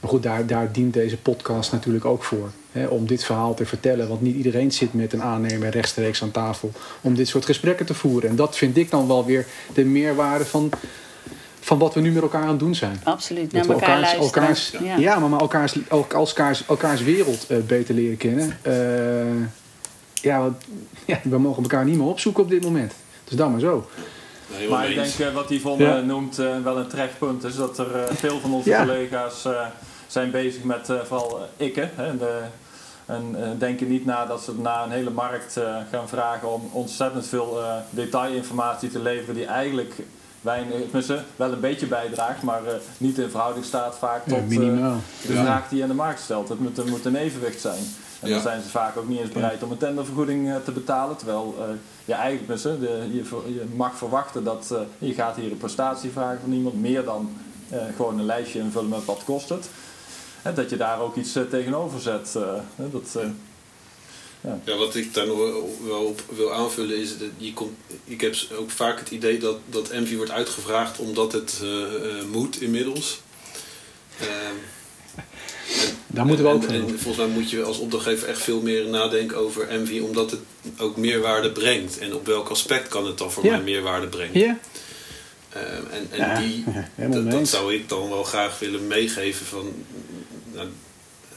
maar 0.00 0.10
goed, 0.10 0.22
daar, 0.22 0.46
daar 0.46 0.72
dient 0.72 0.94
deze 0.94 1.16
podcast 1.16 1.72
natuurlijk 1.72 2.04
ook 2.04 2.24
voor. 2.24 2.50
Hè, 2.72 2.86
om 2.86 3.06
dit 3.06 3.24
verhaal 3.24 3.54
te 3.54 3.66
vertellen. 3.66 4.08
Want 4.08 4.20
niet 4.20 4.36
iedereen 4.36 4.72
zit 4.72 4.94
met 4.94 5.12
een 5.12 5.22
aannemer 5.22 5.68
rechtstreeks 5.70 6.22
aan 6.22 6.30
tafel. 6.30 6.70
Om 7.00 7.14
dit 7.14 7.28
soort 7.28 7.44
gesprekken 7.44 7.86
te 7.86 7.94
voeren. 7.94 8.30
En 8.30 8.36
dat 8.36 8.56
vind 8.56 8.76
ik 8.76 8.90
dan 8.90 9.06
wel 9.06 9.24
weer 9.24 9.46
de 9.74 9.84
meerwaarde 9.84 10.44
van, 10.44 10.70
van 11.66 11.78
wat 11.78 11.94
we 11.94 12.00
nu 12.00 12.10
met 12.12 12.22
elkaar 12.22 12.42
aan 12.42 12.48
het 12.48 12.58
doen 12.58 12.74
zijn. 12.74 13.00
Absoluut, 13.04 13.52
naar 13.52 13.66
we 13.66 13.72
elkaar 13.72 13.88
elkaars, 13.88 14.16
luisteren. 14.18 14.42
elkaars, 14.42 14.70
ja. 14.82 14.96
ja. 14.96 15.18
maar, 15.18 15.28
maar 15.28 15.40
elkaars, 15.40 15.74
elk- 15.88 16.12
elkaars, 16.12 16.66
elkaars 16.66 17.02
wereld 17.02 17.46
eh, 17.48 17.58
beter 17.58 17.94
leren 17.94 18.16
kennen. 18.16 18.58
Eh, 18.62 19.48
ja, 20.14 20.38
want, 20.40 20.64
ja, 21.06 21.18
we 21.22 21.38
mogen 21.38 21.62
elkaar 21.62 21.84
niet 21.84 21.96
meer 21.96 22.06
opzoeken 22.06 22.42
op 22.42 22.50
dit 22.50 22.62
moment. 22.64 22.92
Dus 23.24 23.36
dan 23.36 23.50
maar 23.50 23.60
zo. 23.60 23.86
Maar 24.70 24.88
ik 24.88 24.94
denk 24.94 25.14
eh, 25.28 25.34
wat 25.34 25.50
Yvonne 25.50 25.84
Ja. 25.84 26.00
noemt 26.00 26.36
wel 26.36 26.76
een 26.78 26.88
terecht 26.88 27.18
punt 27.18 27.44
is 27.44 27.56
dat 27.56 27.78
er 27.78 28.08
veel 28.16 28.40
van 28.40 28.52
onze 28.52 28.68
Ja. 28.68 28.84
collega's 28.84 29.44
eh, 29.44 29.52
zijn 30.06 30.30
bezig 30.30 30.62
met 30.62 30.90
eh, 30.90 30.96
vooral 31.06 31.40
ikken. 31.56 31.90
Hè, 31.94 32.16
de, 32.16 32.40
en 33.06 33.34
eh, 33.42 33.48
denken 33.58 33.88
niet 33.88 34.04
na 34.04 34.26
dat 34.26 34.42
ze 34.42 34.52
na 34.58 34.84
een 34.84 34.90
hele 34.90 35.10
markt 35.10 35.60
gaan 35.92 36.08
vragen 36.08 36.52
om 36.52 36.68
ontzettend 36.72 37.26
veel 37.26 37.58
eh, 37.62 37.74
detailinformatie 37.90 38.90
te 38.90 38.98
leveren 38.98 39.34
die 39.34 39.46
eigenlijk 39.46 39.94
weinig, 40.46 40.80
tenminste, 40.82 41.22
wel 41.36 41.52
een 41.52 41.60
beetje 41.60 41.86
bijdraagt, 41.86 42.42
maar 42.42 42.64
eh, 42.66 42.74
niet 42.98 43.18
in 43.18 43.30
verhouding 43.30 43.64
staat 43.64 43.96
vaak 43.98 44.22
tot 44.26 44.38
eh, 44.82 44.96
de 45.26 45.32
vraag 45.42 45.68
die 45.68 45.76
je 45.76 45.82
aan 45.82 45.88
de 45.88 45.94
markt 45.94 46.20
stelt. 46.20 46.48
Het 46.48 46.60
moet, 46.60 46.86
moet 46.90 47.04
een 47.04 47.16
evenwicht 47.16 47.60
zijn. 47.60 47.82
En 48.20 48.28
Ja. 48.28 48.34
dan 48.34 48.42
zijn 48.42 48.62
ze 48.62 48.68
vaak 48.68 48.96
ook 48.96 49.08
niet 49.08 49.20
eens 49.20 49.30
bereid 49.30 49.62
om 49.62 49.70
een 49.70 49.76
tendervergoeding 49.76 50.48
eh, 50.50 50.56
te 50.64 50.70
betalen. 50.72 51.16
Terwijl 51.16 51.54
eh, 51.58 51.64
je 52.04 52.12
eigenlijk 52.14 52.48
hè, 52.62 52.78
de, 52.78 53.08
je, 53.12 53.22
je 53.54 53.64
mag 53.74 53.94
verwachten 53.96 54.44
dat 54.44 54.70
eh, 54.72 55.08
je 55.08 55.14
gaat 55.14 55.36
hier 55.36 55.50
een 55.50 55.56
prestatie 55.58 56.10
vragen 56.10 56.38
van 56.40 56.52
iemand. 56.52 56.80
Meer 56.80 57.04
dan 57.04 57.30
eh, 57.70 57.78
gewoon 57.96 58.18
een 58.18 58.24
lijstje 58.26 58.58
invullen 58.58 58.88
met 58.88 59.04
wat 59.04 59.22
kost 59.24 59.48
het. 59.48 59.68
Hè, 60.42 60.52
dat 60.52 60.70
je 60.70 60.76
daar 60.76 61.00
ook 61.00 61.16
iets 61.16 61.36
eh, 61.36 61.42
tegenover 61.42 62.00
zet. 62.00 62.34
eh, 62.36 62.42
hè, 62.76 62.90
dat, 62.90 63.16
Ja, 64.64 64.76
wat 64.76 64.94
ik 64.94 65.14
daar 65.14 65.26
nog 65.26 65.38
wel 65.86 66.04
op 66.04 66.22
wil 66.36 66.52
aanvullen 66.52 66.96
is, 66.98 67.18
dat 67.18 67.28
je 67.36 67.52
komt, 67.52 67.76
ik 68.04 68.20
heb 68.20 68.36
ook 68.58 68.70
vaak 68.70 68.98
het 68.98 69.10
idee 69.10 69.38
dat, 69.38 69.58
dat 69.70 69.88
Envy 69.88 70.16
wordt 70.16 70.30
uitgevraagd 70.30 70.98
omdat 70.98 71.32
het 71.32 71.58
eh, 71.62 71.82
eh, 71.82 72.24
moet 72.32 72.60
inmiddels. 72.60 73.20
Ehm, 74.20 74.28
en- 75.16 75.96
Daar 76.06 76.26
moeten 76.26 76.44
we 76.44 76.50
ook 76.50 76.64
en, 76.64 76.88
volgens 76.88 77.16
mij 77.26 77.26
moet 77.34 77.50
je 77.50 77.62
als 77.62 77.78
opdrachtgever 77.78 78.28
echt 78.28 78.42
veel 78.42 78.60
meer 78.60 78.88
nadenken 78.88 79.36
over 79.36 79.68
Envy, 79.68 79.98
omdat 79.98 80.30
het 80.30 80.40
ook 80.78 80.96
meerwaarde 80.96 81.52
brengt. 81.52 81.98
En 81.98 82.14
op 82.14 82.26
welk 82.26 82.48
aspect 82.48 82.88
kan 82.88 83.06
het 83.06 83.18
dan 83.18 83.32
voor 83.32 83.44
Ja. 83.44 83.50
mij 83.50 83.62
meerwaarde 83.62 84.06
brengen? 84.06 84.38
Ja? 84.40 84.58
Ehm, 85.52 85.82
en 85.90 86.06
en 86.10 86.18
Ja, 86.18 86.38
die, 86.40 86.64
dat, 87.30 87.48
zou 87.48 87.74
ik 87.74 87.88
dan 87.88 88.08
wel 88.08 88.24
graag 88.24 88.58
willen 88.58 88.86
meegeven 88.86 89.46
van, 89.46 89.72
nou, 90.52 90.68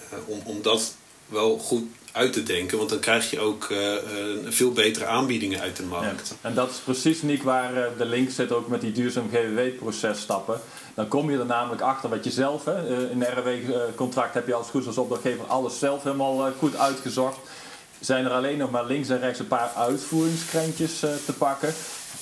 eh, 0.09 0.17
om, 0.25 0.41
om 0.45 0.61
dat 0.61 0.95
wel 1.27 1.57
goed 1.57 1.83
uit 2.19 2.33
te 2.33 2.43
denken. 2.43 2.77
Want 2.77 2.89
dan 2.89 2.99
krijg 2.99 3.29
je 3.29 3.39
ook 3.39 3.67
eh, 3.69 3.95
eh, 3.95 4.01
veel 4.47 4.71
betere 4.71 5.05
aanbiedingen 5.05 5.59
uit 5.59 5.75
de 5.77 5.83
Ja. 5.83 5.89
markt. 5.89 6.35
En 6.41 6.53
dat 6.53 6.69
is 6.69 6.77
precies 6.77 7.21
niet 7.21 7.43
waar 7.43 7.75
eh, 7.75 7.83
de 7.97 8.05
link 8.05 8.31
zit 8.31 8.51
ook 8.51 8.67
met 8.67 8.81
die 8.81 8.91
duurzaam 8.91 9.29
GWW-processtappen. 9.33 10.59
Dan 10.95 11.07
kom 11.07 11.31
je 11.31 11.37
er 11.37 11.45
namelijk 11.45 11.81
achter 11.81 12.09
wat 12.09 12.23
je 12.23 12.31
zelf, 12.31 12.65
hè, 12.65 13.09
in 13.11 13.21
een 13.21 13.37
RW-contract 13.37 14.33
heb 14.33 14.47
je 14.47 14.53
als 14.53 14.69
goed 14.69 14.87
als 14.87 14.97
opdrachtgever 14.97 15.45
alles 15.45 15.79
zelf 15.79 16.03
helemaal 16.03 16.51
goed 16.57 16.77
uitgezocht. 16.77 17.37
Zijn 17.99 18.25
er 18.25 18.31
alleen 18.31 18.57
nog 18.57 18.71
maar 18.71 18.85
links 18.85 19.09
en 19.09 19.19
rechts 19.19 19.39
een 19.39 19.47
paar 19.47 19.71
uitvoeringskrentjes 19.75 20.99
te 20.99 21.33
pakken. 21.37 21.73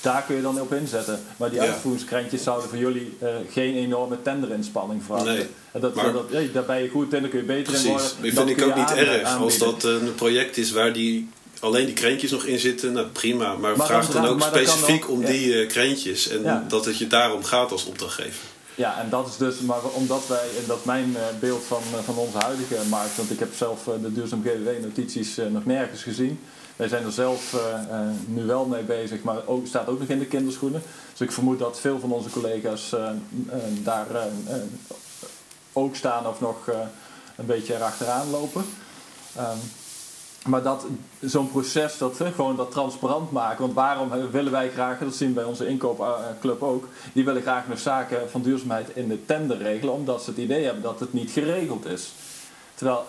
Daar 0.08 0.24
kun 0.24 0.36
je 0.36 0.42
dan 0.42 0.62
op 0.62 0.74
inzetten. 0.74 1.20
Maar 1.38 1.50
die 1.50 1.60
Ja. 1.62 1.66
uitvoeringskrentjes 1.66 2.44
zouden 2.44 2.70
voor 2.70 2.78
jullie 2.78 3.18
eh, 3.22 3.28
geen 3.52 3.76
enorme 3.76 4.22
tenderinspanning 4.22 5.04
vragen. 5.04 5.26
Nee. 5.26 5.46
En 5.72 5.82
dat, 5.82 5.96
Maar- 5.96 6.14
dat, 6.14 6.24
hey, 6.32 6.50
daar 6.54 6.66
ben 6.66 6.82
je 6.84 6.90
goed 6.90 7.14
in, 7.14 7.22
daar 7.22 7.30
kun 7.30 7.40
je 7.40 7.46
beter 7.46 7.76
in 7.76 7.82
worden. 7.88 8.08
Dat 8.22 8.34
vind 8.34 8.50
ik 8.50 8.62
ook 8.62 8.76
niet 8.76 8.92
erg. 8.92 9.38
Als 9.38 9.58
dat 9.58 9.84
een 9.84 10.16
project 10.16 10.58
is 10.58 10.72
waar 10.72 10.94
die 10.94 11.30
alleen 11.60 11.86
die 11.86 11.94
krentjes 11.94 12.32
nog 12.32 12.44
in 12.46 12.60
zitten, 12.60 12.92
nou 12.94 13.08
prima. 13.08 13.56
Maar, 13.56 13.78
Maar 13.78 13.86
vraag 13.88 14.10
dan- 14.10 14.22
dan 14.22 14.32
ook 14.32 14.42
specifiek 14.42 15.04
ook, 15.04 15.10
om 15.10 15.22
ja. 15.22 15.28
die 15.28 15.60
eh, 15.62 15.68
krentjes. 15.68 16.28
En 16.30 16.44
Ja. 16.44 16.66
dat 16.68 16.86
het 16.86 16.98
je 16.98 17.08
daarom 17.08 17.44
gaat 17.44 17.72
als 17.72 17.86
opdrachtgever. 17.86 18.42
Ja, 18.76 19.00
en 19.02 19.10
dat 19.10 19.28
is 19.28 19.38
dus, 19.38 19.60
maar 19.60 19.84
omdat 19.94 20.28
wij, 20.28 20.38
en 20.62 20.64
dat 20.68 20.86
mijn 20.86 21.16
eh, 21.16 21.22
beeld 21.40 21.64
van, 21.68 21.82
van 22.06 22.18
onze 22.18 22.38
huidige 22.38 22.76
markt, 22.90 23.16
want 23.18 23.32
ik 23.32 23.40
heb 23.40 23.50
zelf 23.56 23.84
de 24.02 24.14
duurzaam 24.14 24.44
GWW-notities 24.44 25.38
nog 25.50 25.66
nergens 25.66 26.02
gezien. 26.04 26.40
Wij 26.78 26.88
zijn 26.88 27.06
er 27.06 27.12
zelf 27.12 27.54
eh, 27.54 27.74
eh, 27.74 28.08
nu 28.26 28.46
wel 28.46 28.66
mee 28.66 28.84
bezig, 28.84 29.24
maar 29.24 29.46
ook, 29.46 29.68
staat 29.68 29.88
ook 29.88 30.00
nog 30.00 30.08
in 30.08 30.20
de 30.20 30.26
kinderschoenen. 30.26 30.82
Dus 31.12 31.22
ik 31.22 31.32
vermoed 31.32 31.60
dat 31.60 31.80
veel 31.80 32.00
van 32.00 32.12
onze 32.12 32.30
collega's 32.30 32.94
eh, 32.94 33.10
daar 33.84 34.08
ook 35.74 35.96
staan 35.96 36.28
of 36.28 36.40
nog 36.42 36.68
een 37.36 37.46
beetje 37.46 37.76
erachteraan 37.76 38.30
lopen. 38.30 38.66
Ehm, 39.36 39.58
maar 40.46 40.64
dat, 40.64 40.86
zo'n 41.20 41.52
proces, 41.52 41.98
dat, 41.98 42.16
gewoon 42.36 42.56
dat 42.56 42.72
transparant 42.72 43.32
maken. 43.32 43.62
Want 43.62 43.74
waarom 43.74 44.32
willen 44.32 44.52
wij 44.52 44.70
graag, 44.70 45.00
dat 45.00 45.16
zien 45.16 45.28
we 45.28 45.34
bij 45.34 45.44
onze 45.44 45.68
inkoopclub 45.68 46.64
ook, 46.64 46.88
die 47.14 47.26
willen 47.26 47.42
graag 47.42 47.68
nog 47.68 47.80
zaken 47.80 48.30
van 48.30 48.42
duurzaamheid 48.42 48.90
in 48.94 49.08
de 49.08 49.26
tender 49.26 49.58
regelen, 49.58 49.94
omdat 49.94 50.24
ze 50.24 50.30
het 50.30 50.40
idee 50.40 50.64
hebben 50.64 50.84
dat 50.84 51.00
het 51.00 51.14
niet 51.14 51.32
geregeld 51.32 51.86
is. 51.86 52.14
Terwijl 52.74 53.06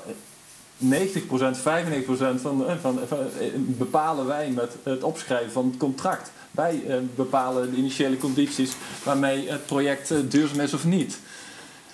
90%, 0.78 0.86
95% 0.86 1.60
van, 1.60 2.40
van, 2.40 2.78
van, 2.80 2.98
van 3.08 3.26
bepalen 3.56 4.26
wij 4.26 4.50
met 4.50 4.76
het 4.82 5.02
opschrijven 5.02 5.52
van 5.52 5.66
het 5.66 5.76
contract. 5.76 6.30
Wij 6.50 6.82
bepalen 7.14 7.70
de 7.70 7.76
initiële 7.76 8.16
condities 8.16 8.72
waarmee 9.02 9.50
het 9.50 9.66
project 9.66 10.30
duurzaam 10.30 10.60
is 10.60 10.74
of 10.74 10.84
niet. 10.84 11.18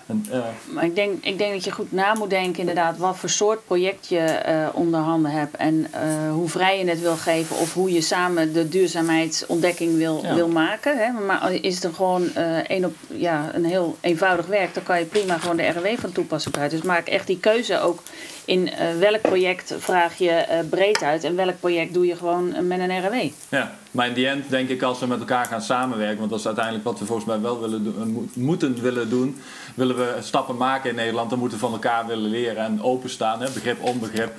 En, 0.07 0.27
uh... 0.33 0.45
Maar 0.73 0.85
ik 0.85 0.95
denk, 0.95 1.25
ik 1.25 1.39
denk 1.39 1.53
dat 1.53 1.65
je 1.65 1.71
goed 1.71 1.93
na 1.93 2.15
moet 2.15 2.31
denken 2.31 2.61
inderdaad 2.61 2.99
wat 2.99 3.17
voor 3.17 3.29
soort 3.29 3.65
project 3.65 4.09
je 4.09 4.71
onder 4.73 5.01
handen 5.01 5.31
hebt 5.31 5.57
en 5.57 5.87
hoe 6.31 6.49
vrij 6.49 6.79
je 6.79 6.89
het 6.89 7.01
wil 7.01 7.17
geven 7.17 7.57
of 7.57 7.75
hoe 7.75 7.93
je 7.93 8.01
samen 8.01 8.53
de 8.53 8.69
duurzaamheidsontdekking 8.69 9.97
wil, 9.97 10.21
ja. 10.23 10.35
wil 10.35 10.49
maken. 10.49 10.99
Hè? 10.99 11.13
Maar 11.27 11.53
is 11.53 11.83
het 11.83 11.95
gewoon 11.95 12.31
een, 12.67 12.85
op, 12.85 12.95
ja, 13.09 13.51
een 13.53 13.65
heel 13.65 13.97
eenvoudig 14.01 14.47
werk, 14.47 14.75
dan 14.75 14.83
kan 14.83 14.99
je 14.99 15.05
prima 15.05 15.39
gewoon 15.39 15.57
de 15.57 15.69
RW 15.69 15.87
van 15.99 16.13
toepassen 16.13 16.53
uit. 16.59 16.71
Dus 16.71 16.83
maak 16.83 17.07
echt 17.07 17.27
die 17.27 17.41
keuze 17.41 17.81
ook 17.81 18.03
in 18.45 18.71
welk 18.99 19.21
project 19.21 19.75
vraag 19.79 20.19
je 20.19 20.65
breed 20.71 21.03
uit 21.03 21.25
en 21.25 21.37
welk 21.37 21.61
project 21.61 21.95
doe 21.95 22.07
je 22.07 22.17
gewoon 22.17 22.67
met 22.67 22.79
een 22.79 23.07
RW. 23.07 23.15
Ja, 23.49 23.75
maar 23.91 24.07
in 24.07 24.15
die 24.15 24.29
end 24.29 24.51
denk 24.51 24.69
ik 24.69 24.83
als 24.83 25.01
we 25.01 25.07
met 25.07 25.19
elkaar 25.19 25.47
gaan 25.47 25.63
samenwerken, 25.63 26.19
want 26.19 26.31
dat 26.31 26.39
is 26.39 26.47
uiteindelijk 26.47 26.85
wat 26.85 26.99
we 26.99 27.05
volgens 27.05 27.27
mij 27.27 27.41
wel 27.41 27.61
willen 27.61 27.85
doen, 27.85 28.31
moeten 28.35 28.83
willen 28.83 29.11
doen, 29.11 29.41
willen 29.75 29.97
we 29.97 30.17
stappen 30.21 30.57
maken 30.57 30.91
in 30.91 30.97
Nederland, 30.97 31.31
dan 31.31 31.39
moeten 31.39 31.59
we 31.59 31.65
van 31.65 31.73
elkaar 31.73 32.07
willen 32.07 32.31
leren 32.31 32.65
en 32.65 32.83
openstaan, 32.83 33.41
hè, 33.41 33.51
begrip, 33.51 33.83
onbegrip. 33.83 34.33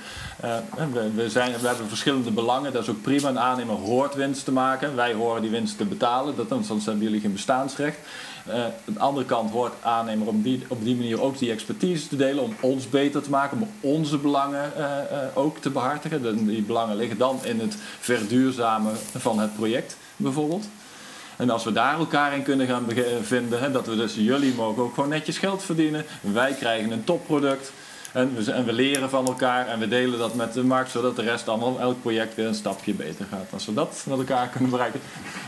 Uh, 0.44 0.56
we, 0.92 1.10
we, 1.14 1.30
zijn, 1.30 1.52
we 1.60 1.66
hebben 1.66 1.88
verschillende 1.88 2.30
belangen, 2.30 2.72
dat 2.72 2.82
is 2.82 2.88
ook 2.88 3.02
prima. 3.02 3.28
Een 3.28 3.38
aannemer 3.38 3.74
hoort 3.74 4.14
winst 4.14 4.44
te 4.44 4.52
maken, 4.52 4.96
wij 4.96 5.12
horen 5.12 5.42
die 5.42 5.50
winst 5.50 5.78
te 5.78 5.84
betalen, 5.84 6.36
dat, 6.36 6.52
anders 6.52 6.84
hebben 6.84 7.04
jullie 7.04 7.20
geen 7.20 7.32
bestaansrecht. 7.32 7.98
Aan 8.52 8.72
de 8.84 8.98
andere 8.98 9.26
kant 9.26 9.50
hoort 9.50 9.72
aannemer 9.82 10.26
op 10.26 10.42
die, 10.42 10.64
op 10.68 10.84
die 10.84 10.96
manier 10.96 11.20
ook 11.20 11.38
die 11.38 11.50
expertise 11.50 12.08
te 12.08 12.16
delen 12.16 12.42
om 12.42 12.54
ons 12.60 12.88
beter 12.88 13.22
te 13.22 13.30
maken, 13.30 13.60
om 13.60 13.68
onze 13.80 14.18
belangen 14.18 14.72
uh, 14.78 14.88
ook 15.34 15.58
te 15.58 15.70
behartigen. 15.70 16.46
die 16.46 16.62
belangen 16.62 16.96
liggen 16.96 17.18
dan 17.18 17.38
in 17.44 17.60
het 17.60 17.76
verduurzamen 18.00 18.96
van 19.16 19.38
het 19.38 19.54
project 19.54 19.96
bijvoorbeeld. 20.16 20.66
En 21.36 21.50
als 21.50 21.64
we 21.64 21.72
daar 21.72 21.98
elkaar 21.98 22.34
in 22.34 22.42
kunnen 22.42 22.66
gaan 22.66 22.86
vinden, 23.22 23.60
hè, 23.60 23.70
dat 23.70 23.86
we 23.86 23.96
dus 23.96 24.14
jullie 24.14 24.54
mogen 24.54 24.82
ook 24.82 24.94
gewoon 24.94 25.08
netjes 25.08 25.38
geld 25.38 25.62
verdienen. 25.62 26.04
Wij 26.20 26.52
krijgen 26.52 26.90
een 26.90 27.04
topproduct. 27.04 27.72
En 28.16 28.34
we, 28.34 28.52
en 28.52 28.64
we, 28.64 28.72
leren 28.72 29.10
van 29.10 29.26
elkaar 29.26 29.68
en 29.68 29.78
we 29.78 29.88
delen 29.88 30.18
dat 30.18 30.34
met 30.34 30.52
de 30.52 30.64
markt, 30.64 30.90
zodat 30.90 31.16
de 31.16 31.22
rest 31.22 31.48
allemaal 31.48 31.80
elk 31.80 32.00
project 32.00 32.34
weer 32.34 32.46
een 32.46 32.54
stapje 32.54 32.94
beter 32.94 33.26
gaat. 33.30 33.52
Als 33.52 33.66
we 33.66 33.74
dat 33.74 34.04
met 34.06 34.18
elkaar 34.18 34.48
kunnen 34.48 34.70
bereiken. 34.70 35.00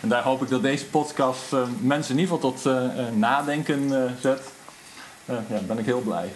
En 0.02 0.08
daar 0.08 0.22
hoop 0.22 0.42
ik 0.42 0.48
dat 0.48 0.62
deze 0.62 0.86
podcast 0.86 1.52
uh, 1.52 1.62
mensen 1.80 2.14
in 2.14 2.20
ieder 2.20 2.34
geval 2.34 2.52
tot 2.52 2.66
uh, 2.66 2.72
uh, 2.74 3.04
nadenken 3.14 3.90
zet. 4.20 4.40
ja, 5.24 5.58
ben 5.66 5.78
ik 5.78 5.84
heel 5.84 6.00
blij. 6.00 6.28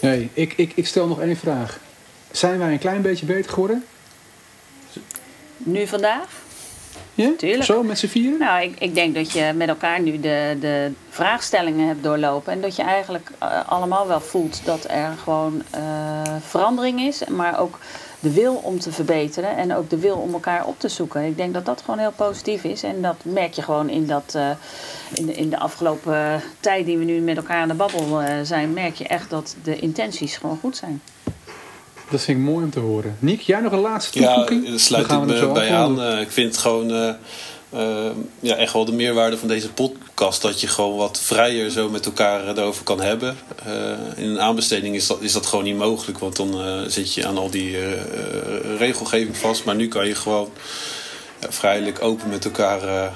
Nee, 0.00 0.30
ik, 0.32 0.52
ik, 0.56 0.72
ik 0.74 0.86
stel 0.86 1.06
nog 1.06 1.20
één 1.20 1.36
vraag. 1.36 1.78
Zijn 2.30 2.58
wij 2.58 2.72
een 2.72 2.78
klein 2.78 3.02
beetje 3.02 3.26
beter 3.26 3.50
geworden? 3.50 3.84
Nu 5.56 5.86
vandaag? 5.86 6.28
Ja? 7.22 7.32
Tuurlijk. 7.36 7.64
Zo, 7.64 7.82
met 7.82 7.98
z'n 7.98 8.06
vieren? 8.06 8.38
Nou, 8.38 8.62
ik, 8.62 8.74
ik 8.78 8.94
denk 8.94 9.14
dat 9.14 9.32
je 9.32 9.52
met 9.54 9.68
elkaar 9.68 10.00
nu 10.00 10.20
de, 10.20 10.56
de 10.60 10.92
vraagstellingen 11.10 11.86
hebt 11.86 12.02
doorlopen. 12.02 12.52
En 12.52 12.60
dat 12.60 12.76
je 12.76 12.82
eigenlijk 12.82 13.30
uh, 13.42 13.68
allemaal 13.68 14.06
wel 14.06 14.20
voelt 14.20 14.60
dat 14.64 14.84
er 14.88 15.14
gewoon 15.22 15.62
uh, 15.74 15.80
verandering 16.40 17.00
is. 17.00 17.24
Maar 17.28 17.60
ook 17.60 17.78
de 18.20 18.32
wil 18.32 18.54
om 18.54 18.78
te 18.78 18.92
verbeteren. 18.92 19.56
En 19.56 19.74
ook 19.74 19.90
de 19.90 19.98
wil 19.98 20.16
om 20.16 20.32
elkaar 20.32 20.66
op 20.66 20.80
te 20.80 20.88
zoeken. 20.88 21.24
Ik 21.24 21.36
denk 21.36 21.54
dat 21.54 21.66
dat 21.66 21.80
gewoon 21.80 21.98
heel 21.98 22.12
positief 22.16 22.64
is. 22.64 22.82
En 22.82 23.02
dat 23.02 23.16
merk 23.22 23.52
je 23.52 23.62
gewoon 23.62 23.88
in, 23.88 24.06
dat, 24.06 24.32
uh, 24.36 24.50
in, 25.14 25.26
de, 25.26 25.32
in 25.32 25.50
de 25.50 25.58
afgelopen 25.58 26.42
tijd 26.60 26.86
die 26.86 26.98
we 26.98 27.04
nu 27.04 27.20
met 27.20 27.36
elkaar 27.36 27.60
aan 27.60 27.68
de 27.68 27.74
babbel 27.74 28.20
zijn. 28.42 28.72
Merk 28.72 28.94
je 28.94 29.08
echt 29.08 29.30
dat 29.30 29.56
de 29.62 29.78
intenties 29.78 30.36
gewoon 30.36 30.58
goed 30.60 30.76
zijn. 30.76 31.02
Dat 32.10 32.20
vind 32.20 32.38
ik 32.38 32.44
mooi 32.44 32.64
om 32.64 32.70
te 32.70 32.80
horen. 32.80 33.16
Niek, 33.18 33.40
jij 33.40 33.60
nog 33.60 33.72
een 33.72 33.78
laatste 33.78 34.18
toevoeging? 34.18 34.64
Ja, 34.64 34.70
daar 34.70 34.78
sluit 34.78 35.12
ik 35.12 35.20
me 35.20 35.52
bij 35.52 35.74
aan. 35.74 36.00
Uh, 36.00 36.20
ik 36.20 36.30
vind 36.30 36.52
het 36.52 36.60
gewoon 36.60 36.90
uh, 36.90 37.10
uh, 37.74 38.10
ja, 38.40 38.54
echt 38.54 38.72
wel 38.72 38.84
de 38.84 38.92
meerwaarde 38.92 39.38
van 39.38 39.48
deze 39.48 39.72
podcast. 39.72 40.42
Dat 40.42 40.60
je 40.60 40.66
gewoon 40.66 40.96
wat 40.96 41.20
vrijer 41.20 41.70
zo 41.70 41.88
met 41.88 42.06
elkaar 42.06 42.48
erover 42.48 42.84
kan 42.84 43.00
hebben. 43.00 43.36
in 44.16 44.28
een 44.28 44.40
aanbesteding 44.40 44.94
is 44.94 45.06
dat, 45.06 45.20
is 45.20 45.32
dat 45.32 45.46
gewoon 45.46 45.64
niet 45.64 45.76
mogelijk. 45.76 46.18
Want 46.18 46.36
dan 46.36 46.54
zit 46.90 47.14
je 47.14 47.26
aan 47.26 47.38
al 47.38 47.50
die 47.50 47.76
regelgeving 48.76 49.36
vast. 49.36 49.64
Maar 49.64 49.74
nu 49.74 49.88
kan 49.88 50.06
je 50.06 50.14
gewoon 50.14 50.50
vrijelijk 51.40 52.02
open 52.02 52.28
met 52.28 52.44
elkaar 52.44 53.12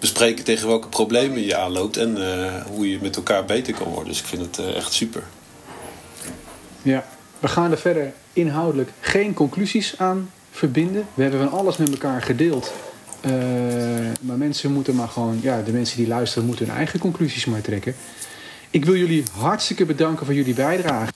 bespreken 0.00 0.44
tegen 0.44 0.68
welke 0.68 0.88
problemen 0.88 1.44
je 1.44 1.56
aanloopt. 1.56 1.96
En 1.96 2.18
hoe 2.66 2.90
je 2.90 2.98
met 3.02 3.16
elkaar 3.16 3.44
beter 3.44 3.74
kan 3.74 3.86
worden. 3.86 4.08
Dus 4.08 4.20
ik 4.20 4.26
vind 4.26 4.56
het 4.56 4.74
echt 4.74 4.92
super. 4.92 5.22
Ja, 6.82 7.04
we 7.38 7.48
gaan 7.48 7.70
er 7.70 7.78
verder 7.78 8.12
inhoudelijk 8.34 8.90
geen 9.00 9.34
conclusies 9.34 9.98
aan 9.98 10.30
verbinden. 10.50 11.06
We 11.14 11.22
hebben 11.22 11.40
van 11.40 11.58
alles 11.58 11.76
met 11.76 11.90
elkaar 11.90 12.22
gedeeld. 12.22 12.72
Uh, 13.26 13.32
maar 14.20 14.36
mensen 14.36 14.72
moeten 14.72 14.94
maar 14.94 15.08
gewoon, 15.08 15.38
ja, 15.42 15.62
de 15.62 15.72
mensen 15.72 15.96
die 15.96 16.08
luisteren 16.08 16.46
moeten 16.46 16.66
hun 16.66 16.76
eigen 16.76 17.00
conclusies 17.00 17.44
maar 17.44 17.60
trekken. 17.60 17.94
Ik 18.70 18.84
wil 18.84 18.96
jullie 18.96 19.24
hartstikke 19.32 19.84
bedanken 19.84 20.26
voor 20.26 20.34
jullie 20.34 20.54
bijdrage. 20.54 21.12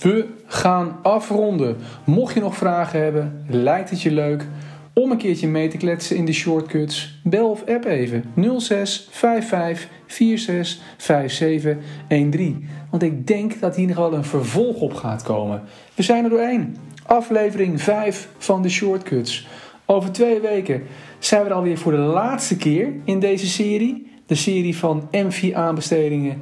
We 0.00 0.26
gaan 0.46 0.98
afronden. 1.02 1.76
Mocht 2.04 2.34
je 2.34 2.40
nog 2.40 2.56
vragen 2.56 3.02
hebben, 3.02 3.44
lijkt 3.48 3.90
het 3.90 4.02
je 4.02 4.10
leuk 4.10 4.46
om 4.94 5.10
een 5.10 5.18
keertje 5.18 5.48
mee 5.48 5.68
te 5.68 5.76
kletsen 5.76 6.16
in 6.16 6.24
de 6.24 6.32
shortcuts, 6.32 7.20
bel 7.22 7.50
of 7.50 7.64
app 7.66 7.84
even 7.84 8.24
06 8.58 9.08
55 9.10 9.88
46 10.06 10.78
57 10.96 11.76
13. 12.08 12.68
Want 12.92 13.04
ik 13.04 13.26
denk 13.26 13.60
dat 13.60 13.76
hier 13.76 13.86
nog 13.86 13.96
wel 13.96 14.14
een 14.14 14.24
vervolg 14.24 14.80
op 14.80 14.94
gaat 14.94 15.22
komen. 15.22 15.62
We 15.94 16.02
zijn 16.02 16.24
er 16.24 16.30
doorheen. 16.30 16.76
Aflevering 17.06 17.82
5 17.82 18.28
van 18.38 18.62
de 18.62 18.68
shortcuts. 18.68 19.46
Over 19.86 20.12
twee 20.12 20.40
weken 20.40 20.82
zijn 21.18 21.42
we 21.42 21.48
er 21.48 21.54
alweer 21.54 21.78
voor 21.78 21.92
de 21.92 21.98
laatste 21.98 22.56
keer 22.56 22.92
in 23.04 23.20
deze 23.20 23.46
serie. 23.46 24.10
De 24.26 24.34
serie 24.34 24.76
van 24.76 25.08
MV-aanbestedingen. 25.10 26.40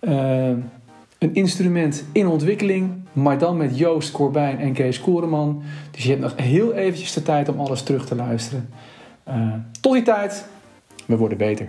Uh, 0.00 0.48
een 1.18 1.34
instrument 1.34 2.04
in 2.12 2.26
ontwikkeling, 2.26 2.90
maar 3.12 3.38
dan 3.38 3.56
met 3.56 3.78
Joost 3.78 4.10
Corbijn 4.10 4.58
en 4.58 4.72
Kees 4.72 5.00
Koreman. 5.00 5.62
Dus 5.90 6.02
je 6.02 6.08
hebt 6.08 6.22
nog 6.22 6.32
heel 6.36 6.72
eventjes 6.72 7.12
de 7.12 7.22
tijd 7.22 7.48
om 7.48 7.60
alles 7.60 7.82
terug 7.82 8.06
te 8.06 8.14
luisteren. 8.14 8.68
Uh, 9.28 9.54
tot 9.80 9.92
die 9.92 10.02
tijd, 10.02 10.46
we 11.06 11.16
worden 11.16 11.38
beter. 11.38 11.66